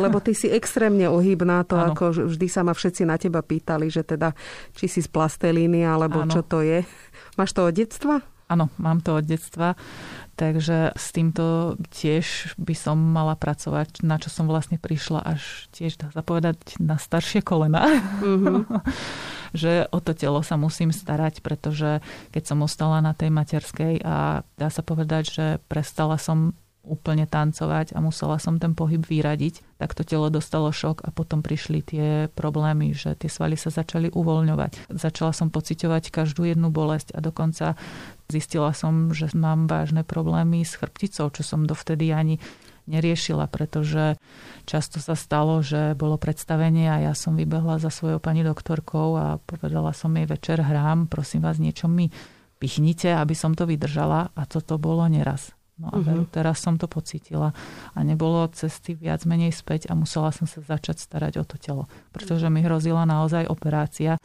Lebo 0.02 0.18
ty 0.18 0.34
si 0.34 0.50
extrémne 0.50 1.06
ohybná, 1.06 1.62
to 1.62 1.78
ano. 1.78 1.94
ako 1.94 2.26
vždy 2.26 2.46
sa 2.50 2.66
ma 2.66 2.74
všetci 2.74 3.06
na 3.06 3.22
teba 3.22 3.38
pýtali, 3.38 3.86
že 3.86 4.02
teda 4.02 4.34
či 4.74 4.90
si 4.90 4.98
z 4.98 5.06
plastelíny, 5.06 5.86
alebo 5.86 6.26
ano. 6.26 6.34
čo 6.34 6.42
to 6.42 6.58
je. 6.66 6.82
Máš 7.38 7.54
to 7.54 7.70
od 7.70 7.74
detstva? 7.78 8.18
Áno, 8.50 8.66
mám 8.82 8.98
to 8.98 9.14
od 9.14 9.22
detstva. 9.30 9.78
Takže 10.34 10.98
s 10.98 11.06
týmto 11.14 11.78
tiež 11.94 12.58
by 12.58 12.74
som 12.74 12.98
mala 12.98 13.38
pracovať, 13.38 14.02
na 14.02 14.18
čo 14.18 14.26
som 14.26 14.50
vlastne 14.50 14.74
prišla 14.74 15.22
až 15.22 15.70
tiež, 15.70 16.02
dá 16.02 16.10
sa 16.10 16.26
povedať, 16.26 16.58
na 16.82 16.98
staršie 16.98 17.46
kolena. 17.46 17.86
Mm-hmm. 18.18 18.58
že 19.52 19.86
o 19.90 19.98
to 19.98 20.12
telo 20.14 20.40
sa 20.40 20.54
musím 20.58 20.94
starať, 20.94 21.42
pretože 21.44 22.04
keď 22.30 22.42
som 22.44 22.64
ostala 22.64 23.02
na 23.04 23.12
tej 23.12 23.30
materskej 23.34 24.02
a 24.04 24.46
dá 24.58 24.68
sa 24.68 24.82
povedať, 24.84 25.22
že 25.30 25.46
prestala 25.66 26.16
som 26.16 26.54
úplne 26.80 27.28
tancovať 27.28 27.92
a 27.92 28.00
musela 28.00 28.40
som 28.40 28.56
ten 28.56 28.72
pohyb 28.72 29.04
vyradiť, 29.04 29.76
tak 29.76 29.92
to 29.92 30.00
telo 30.00 30.32
dostalo 30.32 30.72
šok 30.72 31.04
a 31.04 31.12
potom 31.12 31.44
prišli 31.44 31.78
tie 31.84 32.08
problémy, 32.32 32.96
že 32.96 33.12
tie 33.20 33.28
svaly 33.28 33.54
sa 33.60 33.68
začali 33.68 34.08
uvoľňovať. 34.08 34.88
Začala 34.88 35.36
som 35.36 35.52
pociťovať 35.52 36.08
každú 36.08 36.48
jednu 36.48 36.72
bolesť 36.72 37.12
a 37.12 37.20
dokonca 37.20 37.76
zistila 38.32 38.72
som, 38.72 39.12
že 39.12 39.28
mám 39.36 39.68
vážne 39.68 40.08
problémy 40.08 40.64
s 40.64 40.80
chrbticou, 40.80 41.28
čo 41.28 41.42
som 41.44 41.68
dovtedy 41.68 42.16
ani 42.16 42.40
neriešila, 42.88 43.50
pretože 43.52 44.16
často 44.64 45.02
sa 45.02 45.12
stalo, 45.12 45.60
že 45.60 45.92
bolo 45.98 46.16
predstavenie 46.16 46.88
a 46.88 47.12
ja 47.12 47.14
som 47.16 47.36
vybehla 47.36 47.76
za 47.82 47.92
svojou 47.92 48.22
pani 48.22 48.40
doktorkou 48.40 49.08
a 49.18 49.26
povedala 49.42 49.92
som 49.92 50.14
jej 50.16 50.24
večer 50.24 50.64
hrám, 50.64 51.10
prosím 51.10 51.44
vás, 51.44 51.60
niečo 51.60 51.90
mi 51.90 52.08
pichnite, 52.60 53.12
aby 53.12 53.32
som 53.36 53.52
to 53.52 53.68
vydržala 53.68 54.32
a 54.32 54.42
toto 54.48 54.76
bolo 54.80 55.04
neraz. 55.08 55.52
No 55.80 55.88
a 55.88 55.96
veru, 56.04 56.28
mhm. 56.28 56.32
teraz 56.36 56.60
som 56.60 56.76
to 56.76 56.84
pocítila 56.84 57.56
a 57.96 57.98
nebolo 58.04 58.44
cesty 58.52 58.92
viac 58.92 59.24
menej 59.24 59.56
späť 59.56 59.88
a 59.88 59.96
musela 59.96 60.28
som 60.28 60.44
sa 60.44 60.60
začať 60.60 61.00
starať 61.00 61.40
o 61.40 61.44
to 61.48 61.56
telo. 61.56 61.88
Pretože 62.12 62.52
mi 62.52 62.60
hrozila 62.60 63.08
naozaj 63.08 63.48
operácia. 63.48 64.20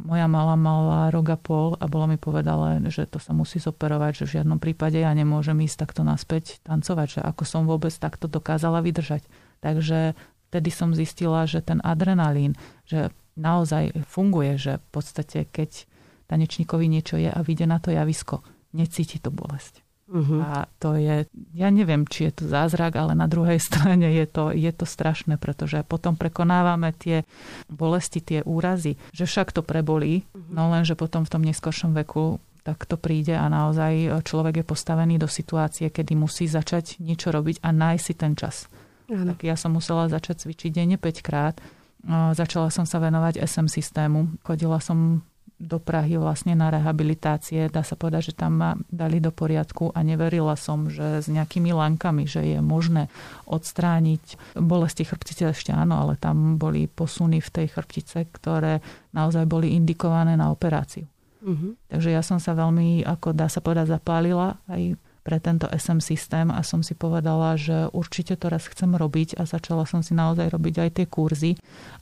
Moja 0.00 0.24
mala 0.24 0.56
mala 0.56 1.12
rok 1.12 1.36
a 1.36 1.38
pol 1.38 1.76
a 1.76 1.84
bolo 1.84 2.08
mi 2.08 2.16
povedané, 2.16 2.80
že 2.88 3.04
to 3.04 3.20
sa 3.20 3.36
musí 3.36 3.60
zoperovať, 3.60 4.24
že 4.24 4.24
v 4.24 4.34
žiadnom 4.40 4.56
prípade 4.56 4.96
ja 4.96 5.12
nemôžem 5.12 5.60
ísť 5.60 5.84
takto 5.84 6.00
naspäť 6.08 6.64
tancovať, 6.64 7.20
že 7.20 7.20
ako 7.20 7.42
som 7.44 7.68
vôbec 7.68 7.92
takto 7.92 8.24
dokázala 8.24 8.80
vydržať. 8.80 9.28
Takže 9.60 10.16
vtedy 10.48 10.70
som 10.72 10.96
zistila, 10.96 11.44
že 11.44 11.60
ten 11.60 11.84
adrenalín, 11.84 12.56
že 12.88 13.12
naozaj 13.36 13.92
funguje, 14.08 14.56
že 14.56 14.72
v 14.80 14.88
podstate 14.88 15.44
keď 15.44 15.84
tanečníkovi 16.32 16.88
niečo 16.88 17.20
je 17.20 17.28
a 17.28 17.40
vyjde 17.44 17.68
na 17.68 17.76
to 17.76 17.92
javisko, 17.92 18.40
necíti 18.72 19.20
to 19.20 19.28
bolesť. 19.28 19.83
Uh-huh. 20.04 20.44
A 20.44 20.68
to 20.76 21.00
je, 21.00 21.24
ja 21.56 21.68
neviem, 21.72 22.04
či 22.04 22.28
je 22.28 22.42
to 22.42 22.44
zázrak, 22.44 22.92
ale 23.00 23.16
na 23.16 23.24
druhej 23.24 23.56
strane 23.68 24.12
je 24.12 24.26
to, 24.28 24.52
je 24.52 24.68
to 24.68 24.84
strašné, 24.84 25.40
pretože 25.40 25.80
potom 25.88 26.14
prekonávame 26.14 26.92
tie 26.92 27.24
bolesti, 27.72 28.20
tie 28.20 28.40
úrazy, 28.44 29.00
že 29.16 29.24
však 29.24 29.56
to 29.56 29.64
prebolí, 29.64 30.24
uh-huh. 30.28 30.52
no 30.52 30.68
len, 30.68 30.84
že 30.84 30.98
potom 30.98 31.24
v 31.24 31.32
tom 31.32 31.42
neskoršom 31.44 31.96
veku 31.96 32.40
tak 32.64 32.88
to 32.88 32.96
príde 32.96 33.36
a 33.36 33.44
naozaj 33.52 34.24
človek 34.24 34.64
je 34.64 34.64
postavený 34.64 35.20
do 35.20 35.28
situácie, 35.28 35.92
kedy 35.92 36.16
musí 36.16 36.48
začať 36.48 36.96
niečo 36.96 37.28
robiť 37.28 37.60
a 37.60 37.68
nájsť 37.68 38.04
si 38.08 38.14
ten 38.16 38.32
čas. 38.32 38.72
Uh-huh. 39.04 39.28
Tak 39.28 39.44
ja 39.44 39.52
som 39.52 39.76
musela 39.76 40.08
začať 40.08 40.48
cvičiť 40.48 40.72
denne 40.72 40.96
5 40.96 41.20
krát. 41.20 41.60
Začala 42.08 42.72
som 42.72 42.88
sa 42.88 43.00
venovať 43.04 43.40
SM 43.40 43.68
systému. 43.68 44.40
Chodila 44.40 44.80
som 44.80 45.20
do 45.58 45.78
Prahy 45.78 46.18
vlastne 46.18 46.58
na 46.58 46.68
rehabilitácie. 46.68 47.70
Dá 47.70 47.86
sa 47.86 47.94
povedať, 47.94 48.32
že 48.32 48.38
tam 48.38 48.58
ma 48.58 48.70
dali 48.90 49.22
do 49.22 49.30
poriadku 49.30 49.94
a 49.94 50.02
neverila 50.02 50.58
som, 50.58 50.90
že 50.90 51.22
s 51.22 51.30
nejakými 51.30 51.70
lankami, 51.70 52.26
že 52.26 52.42
je 52.42 52.58
možné 52.58 53.06
odstrániť 53.46 54.56
bolesti 54.58 55.06
chrbtice 55.06 55.54
ešte 55.54 55.70
áno, 55.70 56.04
ale 56.04 56.18
tam 56.18 56.58
boli 56.58 56.90
posuny 56.90 57.38
v 57.38 57.50
tej 57.50 57.66
chrbtice, 57.78 58.26
ktoré 58.34 58.82
naozaj 59.14 59.46
boli 59.46 59.72
indikované 59.78 60.34
na 60.34 60.50
operáciu. 60.50 61.06
Uh-huh. 61.44 61.76
Takže 61.92 62.10
ja 62.10 62.24
som 62.24 62.40
sa 62.40 62.56
veľmi, 62.56 63.04
ako 63.04 63.36
dá 63.36 63.46
sa 63.46 63.60
povedať, 63.60 63.94
zapálila 63.94 64.58
aj 64.66 64.96
pre 65.24 65.40
tento 65.40 65.64
SM 65.72 66.04
systém 66.04 66.52
a 66.52 66.60
som 66.60 66.84
si 66.84 66.92
povedala, 66.92 67.56
že 67.56 67.88
určite 67.96 68.36
to 68.36 68.52
raz 68.52 68.68
chcem 68.68 68.92
robiť 68.92 69.40
a 69.40 69.48
začala 69.48 69.88
som 69.88 70.04
si 70.04 70.12
naozaj 70.12 70.52
robiť 70.52 70.74
aj 70.84 70.90
tie 71.00 71.06
kurzy 71.08 71.52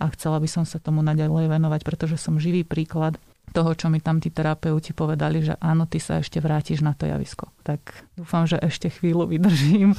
a 0.02 0.10
chcela 0.10 0.42
by 0.42 0.50
som 0.50 0.66
sa 0.66 0.82
tomu 0.82 1.06
naďalej 1.06 1.46
venovať, 1.46 1.80
pretože 1.86 2.18
som 2.18 2.42
živý 2.42 2.66
príklad 2.66 3.14
toho, 3.52 3.76
čo 3.76 3.92
mi 3.92 4.00
tam 4.00 4.18
tí 4.18 4.32
terapeuti 4.32 4.96
povedali, 4.96 5.44
že 5.44 5.54
áno, 5.60 5.84
ty 5.84 6.00
sa 6.00 6.18
ešte 6.18 6.40
vrátiš 6.40 6.80
na 6.80 6.96
to 6.96 7.04
javisko. 7.04 7.52
Tak 7.62 8.08
dúfam, 8.16 8.48
že 8.48 8.56
ešte 8.58 8.88
chvíľu 8.88 9.28
vydržím 9.28 9.92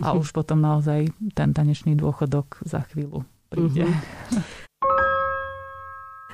a 0.00 0.16
už 0.16 0.32
potom 0.32 0.58
naozaj 0.58 1.12
ten 1.36 1.52
tanečný 1.52 1.94
dôchodok 1.94 2.64
za 2.64 2.82
chvíľu 2.88 3.28
príde. 3.52 3.86
Mm-hmm. 3.86 4.63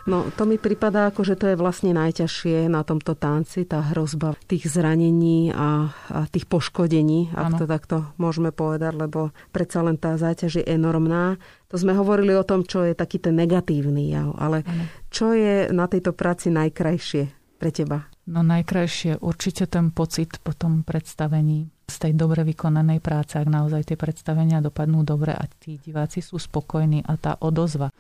No 0.05 0.29
to 0.33 0.45
mi 0.45 0.61
pripadá, 0.61 1.09
ako 1.09 1.25
že 1.25 1.37
to 1.37 1.53
je 1.53 1.57
vlastne 1.57 1.97
najťažšie 1.97 2.69
na 2.69 2.85
tomto 2.85 3.17
tanci, 3.17 3.65
tá 3.65 3.93
hrozba 3.93 4.37
tých 4.49 4.69
zranení 4.69 5.53
a, 5.53 5.93
a 6.11 6.21
tých 6.29 6.45
poškodení, 6.49 7.33
ak 7.33 7.47
ano. 7.53 7.59
to 7.59 7.65
takto 7.65 7.97
môžeme 8.19 8.53
povedať, 8.53 8.93
lebo 8.97 9.31
predsa 9.55 9.81
len 9.81 9.97
tá 9.97 10.19
záťaž 10.21 10.61
je 10.61 10.65
enormná. 10.67 11.39
To 11.71 11.79
sme 11.79 11.95
hovorili 11.95 12.35
o 12.35 12.43
tom, 12.43 12.67
čo 12.67 12.83
je 12.83 12.99
taký 12.99 13.23
ten 13.23 13.39
negatívny 13.39 14.11
jav, 14.11 14.35
ale 14.35 14.67
ano. 14.67 14.85
čo 15.09 15.33
je 15.33 15.71
na 15.71 15.87
tejto 15.87 16.13
práci 16.13 16.51
najkrajšie 16.51 17.57
pre 17.63 17.71
teba? 17.71 18.10
No 18.31 18.47
najkrajšie 18.47 19.19
určite 19.19 19.67
ten 19.67 19.91
pocit 19.91 20.39
po 20.39 20.55
tom 20.55 20.87
predstavení 20.87 21.67
z 21.91 21.97
tej 21.99 22.13
dobre 22.15 22.47
vykonanej 22.47 23.03
práce, 23.03 23.35
ak 23.35 23.51
naozaj 23.51 23.91
tie 23.91 23.99
predstavenia 23.99 24.63
dopadnú 24.63 25.03
dobre 25.03 25.35
a 25.35 25.51
tí 25.59 25.83
diváci 25.83 26.23
sú 26.23 26.39
spokojní 26.39 27.03
a 27.03 27.19
tá 27.19 27.35
odozva 27.43 27.91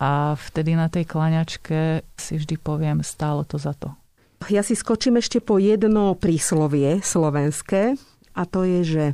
a 0.00 0.32
vtedy 0.32 0.72
na 0.72 0.88
tej 0.88 1.04
klaňačke 1.04 2.00
si 2.16 2.34
vždy 2.40 2.56
poviem, 2.56 3.04
stálo 3.04 3.44
to 3.44 3.60
za 3.60 3.76
to. 3.76 3.92
Ja 4.48 4.64
si 4.64 4.72
skočím 4.72 5.20
ešte 5.20 5.44
po 5.44 5.60
jedno 5.60 6.16
príslovie 6.16 7.04
slovenské 7.04 8.00
a 8.32 8.42
to 8.48 8.64
je, 8.64 8.80
že 8.80 9.04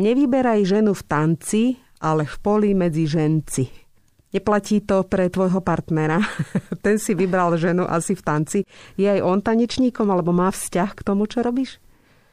nevyberaj 0.00 0.64
ženu 0.64 0.96
v 0.96 1.02
tanci, 1.04 1.62
ale 2.00 2.24
v 2.24 2.36
poli 2.40 2.72
medzi 2.72 3.04
ženci. 3.04 3.81
Neplatí 4.32 4.80
to 4.80 5.04
pre 5.04 5.28
tvojho 5.28 5.60
partnera. 5.60 6.20
Ten 6.84 6.96
si 6.96 7.12
vybral 7.12 7.54
ženu 7.60 7.84
asi 7.84 8.16
v 8.16 8.22
tanci. 8.24 8.58
Je 8.96 9.06
aj 9.06 9.20
on 9.20 9.44
tanečníkom 9.44 10.08
alebo 10.08 10.32
má 10.32 10.48
vzťah 10.48 10.90
k 10.96 11.04
tomu, 11.04 11.28
čo 11.28 11.44
robíš? 11.44 11.78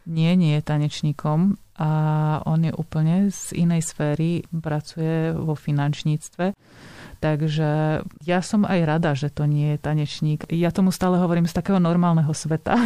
Nie, 0.09 0.33
nie 0.33 0.57
je 0.57 0.65
tanečníkom 0.65 1.59
a 1.79 1.91
on 2.43 2.65
je 2.65 2.73
úplne 2.73 3.29
z 3.29 3.55
inej 3.55 3.93
sféry, 3.93 4.41
pracuje 4.49 5.31
vo 5.35 5.53
finančníctve 5.53 6.55
Takže 7.19 7.99
ja 8.23 8.39
som 8.39 8.63
aj 8.63 8.79
rada, 8.87 9.11
že 9.11 9.27
to 9.27 9.43
nie 9.43 9.75
je 9.75 9.77
tanečník. 9.83 10.47
Ja 10.55 10.71
tomu 10.71 10.95
stále 10.95 11.19
hovorím 11.19 11.51
z 11.51 11.55
takého 11.59 11.75
normálneho 11.75 12.31
sveta. 12.31 12.79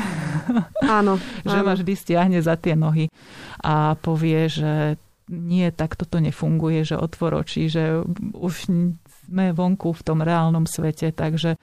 Áno. 0.81 1.21
že 1.45 1.61
ma 1.61 1.77
vždy 1.77 1.93
stiahne 1.93 2.41
za 2.41 2.57
tie 2.57 2.73
nohy 2.73 3.13
a 3.61 3.93
povie, 4.01 4.49
že 4.49 4.97
nie, 5.29 5.69
tak 5.69 5.95
toto 5.95 6.17
nefunguje, 6.17 6.83
že 6.83 6.99
otvor 6.99 7.45
oči, 7.45 7.69
že 7.69 8.01
už 8.35 8.53
sme 9.27 9.55
vonku 9.55 9.95
v 9.95 10.05
tom 10.05 10.19
reálnom 10.19 10.67
svete, 10.67 11.15
takže 11.15 11.55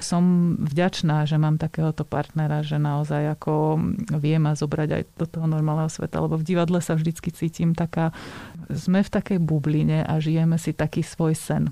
som 0.00 0.54
vďačná, 0.58 1.28
že 1.28 1.36
mám 1.36 1.60
takéhoto 1.60 2.02
partnera, 2.02 2.64
že 2.64 2.80
naozaj 2.80 3.38
ako 3.38 3.78
vie 4.16 4.36
ma 4.40 4.56
zobrať 4.56 4.88
aj 4.90 5.02
do 5.16 5.26
toho 5.28 5.46
normálneho 5.46 5.92
sveta, 5.92 6.24
lebo 6.24 6.40
v 6.40 6.46
divadle 6.46 6.80
sa 6.80 6.96
vždycky 6.96 7.30
cítim 7.30 7.76
taká, 7.76 8.10
sme 8.72 9.04
v 9.04 9.12
takej 9.12 9.38
bubline 9.38 10.02
a 10.02 10.18
žijeme 10.18 10.56
si 10.56 10.72
taký 10.72 11.04
svoj 11.04 11.36
sen. 11.36 11.70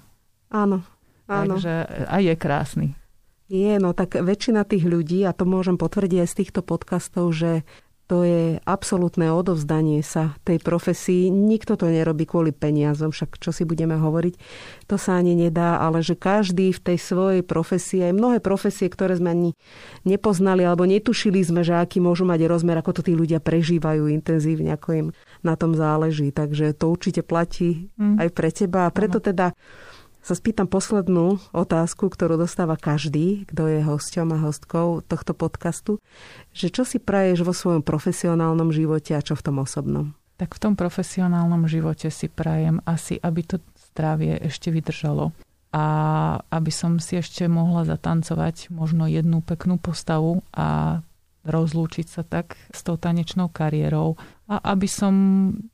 Áno, 0.52 0.84
áno. 1.26 1.56
Takže 1.56 2.06
aj 2.10 2.22
je 2.22 2.34
krásny. 2.36 2.88
Je, 3.50 3.82
no 3.82 3.90
tak 3.90 4.14
väčšina 4.14 4.62
tých 4.62 4.86
ľudí, 4.86 5.26
a 5.26 5.34
to 5.34 5.42
môžem 5.42 5.74
potvrdiť 5.74 6.18
aj 6.22 6.28
z 6.30 6.38
týchto 6.38 6.60
podcastov, 6.62 7.34
že 7.34 7.66
to 8.10 8.26
je 8.26 8.58
absolútne 8.66 9.30
odovzdanie 9.30 10.02
sa 10.02 10.34
tej 10.42 10.58
profesii. 10.58 11.30
Nikto 11.30 11.78
to 11.78 11.86
nerobí 11.86 12.26
kvôli 12.26 12.50
peniazom, 12.50 13.14
však 13.14 13.38
čo 13.38 13.54
si 13.54 13.62
budeme 13.62 13.94
hovoriť, 13.94 14.34
to 14.90 14.98
sa 14.98 15.14
ani 15.22 15.38
nedá, 15.38 15.78
ale 15.78 16.02
že 16.02 16.18
každý 16.18 16.74
v 16.74 16.82
tej 16.82 16.98
svojej 16.98 17.42
profesii, 17.46 18.10
aj 18.10 18.18
mnohé 18.18 18.38
profesie, 18.42 18.90
ktoré 18.90 19.14
sme 19.14 19.30
ani 19.30 19.50
nepoznali 20.02 20.66
alebo 20.66 20.90
netušili 20.90 21.38
sme, 21.46 21.62
že 21.62 21.78
aký 21.78 22.02
môžu 22.02 22.26
mať 22.26 22.50
rozmer, 22.50 22.74
ako 22.82 22.98
to 22.98 23.06
tí 23.06 23.14
ľudia 23.14 23.38
prežívajú 23.38 24.10
intenzívne, 24.10 24.74
ako 24.74 24.88
im 24.90 25.08
na 25.46 25.54
tom 25.54 25.78
záleží. 25.78 26.34
Takže 26.34 26.74
to 26.74 26.90
určite 26.90 27.22
platí 27.22 27.94
mm. 27.94 28.26
aj 28.26 28.28
pre 28.34 28.50
teba. 28.50 28.90
A 28.90 28.94
preto 28.94 29.22
teda 29.22 29.54
sa 30.20 30.34
spýtam 30.36 30.68
poslednú 30.68 31.40
otázku, 31.52 32.12
ktorú 32.12 32.36
dostáva 32.36 32.76
každý, 32.76 33.48
kto 33.48 33.68
je 33.68 33.80
hosťom 33.80 34.36
a 34.36 34.42
hostkou 34.44 35.00
tohto 35.04 35.32
podcastu, 35.32 35.96
že 36.52 36.68
čo 36.68 36.84
si 36.84 37.00
praješ 37.00 37.44
vo 37.44 37.56
svojom 37.56 37.80
profesionálnom 37.80 38.70
živote 38.70 39.16
a 39.16 39.24
čo 39.24 39.34
v 39.36 39.44
tom 39.44 39.56
osobnom? 39.60 40.12
Tak 40.36 40.56
v 40.56 40.62
tom 40.62 40.74
profesionálnom 40.76 41.68
živote 41.68 42.08
si 42.08 42.28
prajem 42.28 42.80
asi, 42.88 43.20
aby 43.20 43.40
to 43.44 43.56
zdravie 43.92 44.40
ešte 44.40 44.72
vydržalo 44.72 45.36
a 45.70 45.84
aby 46.50 46.72
som 46.74 46.98
si 46.98 47.14
ešte 47.20 47.46
mohla 47.46 47.86
zatancovať 47.86 48.74
možno 48.74 49.06
jednu 49.06 49.38
peknú 49.44 49.78
postavu 49.78 50.42
a 50.50 51.00
rozlúčiť 51.44 52.06
sa 52.06 52.22
tak 52.22 52.56
s 52.68 52.84
tou 52.84 53.00
tanečnou 53.00 53.48
kariérou 53.48 54.20
a 54.44 54.60
aby 54.76 54.84
som 54.84 55.14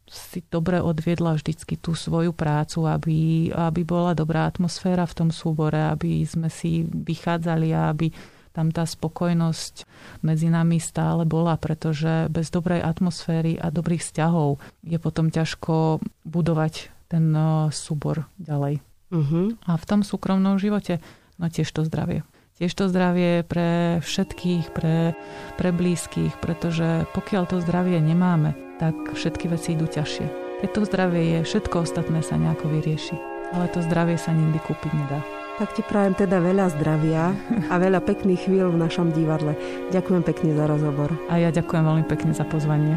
si 0.07 0.47
dobre 0.47 0.79
odviedla 0.79 1.35
vždycky 1.35 1.75
tú 1.75 1.99
svoju 1.99 2.31
prácu, 2.31 2.87
aby, 2.87 3.51
aby 3.51 3.83
bola 3.83 4.15
dobrá 4.15 4.47
atmosféra 4.47 5.03
v 5.09 5.17
tom 5.25 5.29
súbore, 5.35 5.91
aby 5.91 6.23
sme 6.23 6.47
si 6.47 6.87
vychádzali 6.87 7.75
a 7.75 7.91
aby 7.91 8.15
tam 8.57 8.73
tá 8.73 8.89
spokojnosť 8.89 9.85
medzi 10.25 10.49
nami 10.49 10.81
stále 10.81 11.29
bola, 11.29 11.61
pretože 11.61 12.33
bez 12.33 12.49
dobrej 12.49 12.81
atmosféry 12.81 13.61
a 13.61 13.69
dobrých 13.69 14.01
vzťahov 14.01 14.57
je 14.81 14.97
potom 14.97 15.29
ťažko 15.29 16.01
budovať 16.25 16.89
ten 17.13 17.37
eh, 17.37 17.69
súbor 17.69 18.25
ďalej. 18.41 18.81
Uh-huh. 19.13 19.55
A 19.69 19.77
v 19.77 19.85
tom 19.85 20.01
súkromnom 20.03 20.59
živote, 20.59 20.99
no 21.37 21.47
tiež 21.53 21.69
to 21.71 21.85
zdravie. 21.85 22.27
Tiež 22.57 22.73
to 22.73 22.89
zdravie 22.89 23.45
pre 23.45 24.01
všetkých, 24.01 24.73
pre, 24.73 25.13
pre 25.61 25.71
blízkych, 25.77 26.41
pretože 26.41 27.05
pokiaľ 27.13 27.45
to 27.53 27.61
zdravie 27.61 28.01
nemáme, 28.01 28.57
tak 28.81 28.97
všetky 29.13 29.53
veci 29.53 29.77
idú 29.77 29.85
ťažšie. 29.85 30.25
Keď 30.65 30.71
to 30.73 30.89
zdravie 30.89 31.23
je, 31.37 31.39
všetko 31.45 31.85
ostatné 31.85 32.25
sa 32.25 32.41
nejako 32.41 32.73
vyrieši. 32.73 33.13
Ale 33.53 33.69
to 33.69 33.85
zdravie 33.85 34.17
sa 34.17 34.33
nikdy 34.33 34.57
kúpiť 34.65 34.89
nedá. 34.89 35.21
Tak 35.61 35.77
ti 35.77 35.85
prajem 35.85 36.17
teda 36.17 36.41
veľa 36.41 36.73
zdravia 36.81 37.37
a 37.69 37.75
veľa 37.77 38.01
pekných 38.01 38.49
chvíľ 38.49 38.73
v 38.73 38.81
našom 38.89 39.13
divadle. 39.13 39.53
Ďakujem 39.93 40.25
pekne 40.25 40.57
za 40.57 40.65
rozhovor. 40.65 41.13
A 41.29 41.37
ja 41.37 41.53
ďakujem 41.53 41.85
veľmi 41.85 42.05
pekne 42.09 42.33
za 42.33 42.49
pozvanie. 42.49 42.97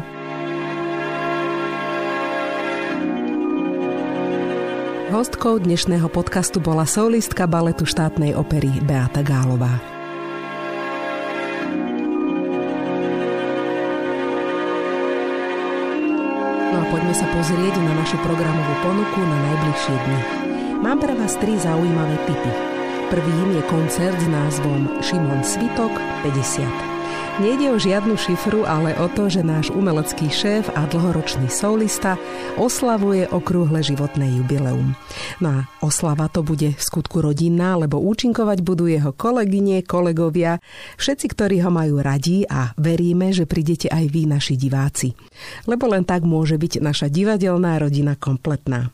Hostkou 5.10 5.58
dnešného 5.58 6.06
podcastu 6.06 6.62
bola 6.62 6.86
solistka 6.86 7.50
baletu 7.50 7.82
štátnej 7.82 8.30
opery 8.38 8.70
Beata 8.78 9.26
Gálová. 9.26 9.82
No 16.70 16.76
a 16.78 16.84
poďme 16.94 17.10
sa 17.10 17.26
pozrieť 17.26 17.74
na 17.82 17.92
našu 17.98 18.22
programovú 18.22 18.74
ponuku 18.86 19.18
na 19.26 19.38
najbližšie 19.50 19.96
dni. 19.98 20.20
Mám 20.78 21.02
pre 21.02 21.18
vás 21.18 21.34
tri 21.42 21.58
zaujímavé 21.58 22.14
tipy. 22.30 22.52
Prvým 23.10 23.58
je 23.58 23.62
koncert 23.66 24.14
s 24.14 24.30
názvom 24.30 25.02
Šimon 25.02 25.42
Svitok 25.42 25.90
50. 26.22 26.89
Nejde 27.40 27.72
o 27.72 27.80
žiadnu 27.80 28.20
šifru, 28.20 28.68
ale 28.68 28.92
o 29.00 29.08
to, 29.08 29.32
že 29.32 29.40
náš 29.40 29.72
umelecký 29.72 30.28
šéf 30.28 30.68
a 30.76 30.84
dlhoročný 30.84 31.48
solista 31.48 32.20
oslavuje 32.60 33.24
okrúhle 33.32 33.80
životné 33.80 34.28
jubileum. 34.36 34.92
No 35.40 35.48
a 35.48 35.58
oslava 35.80 36.28
to 36.28 36.44
bude 36.44 36.76
v 36.76 36.82
skutku 36.84 37.24
rodinná, 37.24 37.80
lebo 37.80 37.96
účinkovať 37.96 38.60
budú 38.60 38.92
jeho 38.92 39.16
kolegyne, 39.16 39.80
kolegovia, 39.88 40.60
všetci, 41.00 41.32
ktorí 41.32 41.64
ho 41.64 41.72
majú 41.72 42.04
radi 42.04 42.44
a 42.44 42.76
veríme, 42.76 43.32
že 43.32 43.48
prídete 43.48 43.88
aj 43.88 44.04
vy, 44.12 44.28
naši 44.28 44.60
diváci. 44.60 45.16
Lebo 45.64 45.88
len 45.88 46.04
tak 46.04 46.28
môže 46.28 46.60
byť 46.60 46.84
naša 46.84 47.08
divadelná 47.08 47.80
rodina 47.80 48.20
kompletná. 48.20 48.92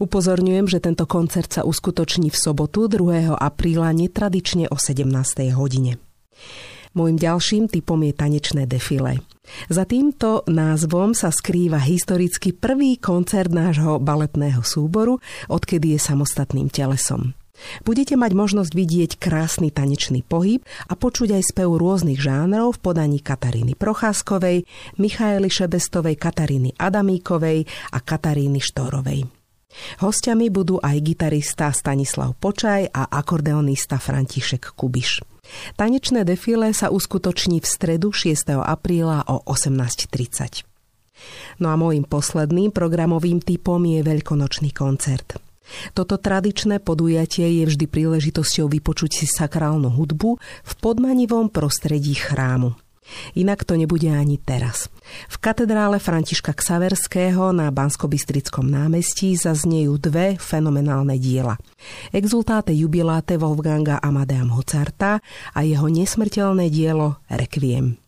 Upozorňujem, 0.00 0.64
že 0.64 0.80
tento 0.80 1.04
koncert 1.04 1.60
sa 1.60 1.68
uskutoční 1.68 2.32
v 2.32 2.40
sobotu 2.40 2.88
2. 2.88 3.36
apríla 3.36 3.92
netradične 3.92 4.72
o 4.72 4.80
17. 4.80 5.04
hodine. 5.52 6.00
Môjim 6.92 7.16
ďalším 7.16 7.72
typom 7.72 8.00
je 8.04 8.12
tanečné 8.12 8.68
defile. 8.68 9.24
Za 9.68 9.88
týmto 9.88 10.46
názvom 10.46 11.16
sa 11.16 11.32
skrýva 11.32 11.80
historicky 11.82 12.54
prvý 12.54 13.00
koncert 13.00 13.50
nášho 13.50 13.98
baletného 13.98 14.62
súboru, 14.62 15.18
odkedy 15.50 15.96
je 15.96 16.00
samostatným 16.00 16.68
telesom. 16.70 17.34
Budete 17.86 18.18
mať 18.18 18.32
možnosť 18.34 18.72
vidieť 18.74 19.10
krásny 19.22 19.70
tanečný 19.70 20.26
pohyb 20.26 20.66
a 20.90 20.98
počuť 20.98 21.38
aj 21.38 21.42
spev 21.54 21.70
rôznych 21.78 22.18
žánrov 22.18 22.76
v 22.76 22.82
podaní 22.82 23.18
Kataríny 23.22 23.78
Procházkovej, 23.78 24.66
Michaely 24.98 25.46
Šebestovej, 25.46 26.18
Kataríny 26.18 26.74
Adamíkovej 26.74 27.64
a 27.94 27.98
Kataríny 28.02 28.58
Štórovej. 28.58 29.30
Hostiami 30.04 30.52
budú 30.52 30.76
aj 30.82 31.00
gitarista 31.00 31.72
Stanislav 31.72 32.36
Počaj 32.36 32.92
a 32.92 33.08
akordeonista 33.08 33.96
František 33.96 34.76
Kubiš. 34.76 35.31
Tanečné 35.76 36.24
defile 36.24 36.72
sa 36.72 36.88
uskutoční 36.88 37.60
v 37.60 37.66
stredu 37.66 38.08
6. 38.12 38.58
apríla 38.60 39.24
o 39.28 39.44
18.30. 39.44 40.64
No 41.62 41.70
a 41.70 41.78
môjim 41.78 42.02
posledným 42.02 42.74
programovým 42.74 43.38
typom 43.44 43.78
je 43.84 44.00
veľkonočný 44.02 44.74
koncert. 44.74 45.38
Toto 45.94 46.18
tradičné 46.18 46.82
podujatie 46.82 47.62
je 47.62 47.64
vždy 47.70 47.86
príležitosťou 47.86 48.66
vypočuť 48.68 49.10
si 49.22 49.26
sakrálnu 49.30 49.88
hudbu 49.88 50.30
v 50.42 50.72
podmanivom 50.82 51.48
prostredí 51.48 52.18
chrámu. 52.18 52.74
Inak 53.34 53.66
to 53.66 53.74
nebude 53.74 54.08
ani 54.08 54.38
teraz. 54.38 54.88
V 55.28 55.36
katedrále 55.42 55.98
Františka 55.98 56.54
Ksaverského 56.54 57.50
na 57.50 57.68
Banskobystrickom 57.68 58.64
námestí 58.64 59.34
zaznejú 59.34 59.98
dve 59.98 60.38
fenomenálne 60.38 61.18
diela. 61.18 61.58
Exultáte 62.14 62.72
jubiláte 62.72 63.36
Wolfganga 63.36 63.98
Amadea 64.00 64.46
Mozarta 64.46 65.20
a 65.52 65.60
jeho 65.66 65.90
nesmrteľné 65.90 66.70
dielo 66.70 67.20
Requiem. 67.28 68.02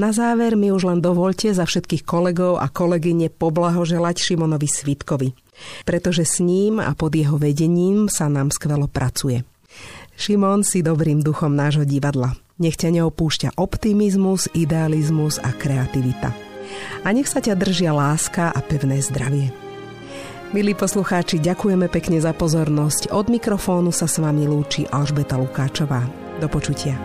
Na 0.00 0.10
záver 0.10 0.58
mi 0.58 0.72
už 0.72 0.88
len 0.88 1.00
dovolte 1.04 1.52
za 1.52 1.62
všetkých 1.68 2.02
kolegov 2.02 2.58
a 2.58 2.66
kolegyne 2.72 3.30
poblahoželať 3.30 4.18
Šimonovi 4.18 4.66
Svitkovi, 4.66 5.28
pretože 5.86 6.26
s 6.26 6.42
ním 6.42 6.82
a 6.82 6.90
pod 6.96 7.14
jeho 7.14 7.38
vedením 7.38 8.10
sa 8.10 8.26
nám 8.26 8.50
skvelo 8.50 8.90
pracuje. 8.90 9.46
Šimon 10.18 10.66
si 10.66 10.82
dobrým 10.82 11.22
duchom 11.22 11.54
nášho 11.54 11.86
divadla. 11.86 12.34
Nech 12.60 12.76
ťa 12.76 12.92
neopúšťa 12.92 13.56
optimizmus, 13.56 14.52
idealizmus 14.52 15.40
a 15.40 15.48
kreativita. 15.56 16.36
A 17.02 17.08
nech 17.10 17.24
sa 17.24 17.40
ťa 17.40 17.56
držia 17.56 17.96
láska 17.96 18.52
a 18.52 18.60
pevné 18.60 19.00
zdravie. 19.00 19.48
Milí 20.52 20.76
poslucháči, 20.76 21.40
ďakujeme 21.40 21.88
pekne 21.88 22.20
za 22.20 22.36
pozornosť. 22.36 23.16
Od 23.16 23.32
mikrofónu 23.32 23.94
sa 23.94 24.04
s 24.04 24.20
vami 24.20 24.44
lúči 24.44 24.84
Alžbeta 24.84 25.40
Lukáčová. 25.40 26.04
Do 26.42 26.52
počutia. 26.52 26.98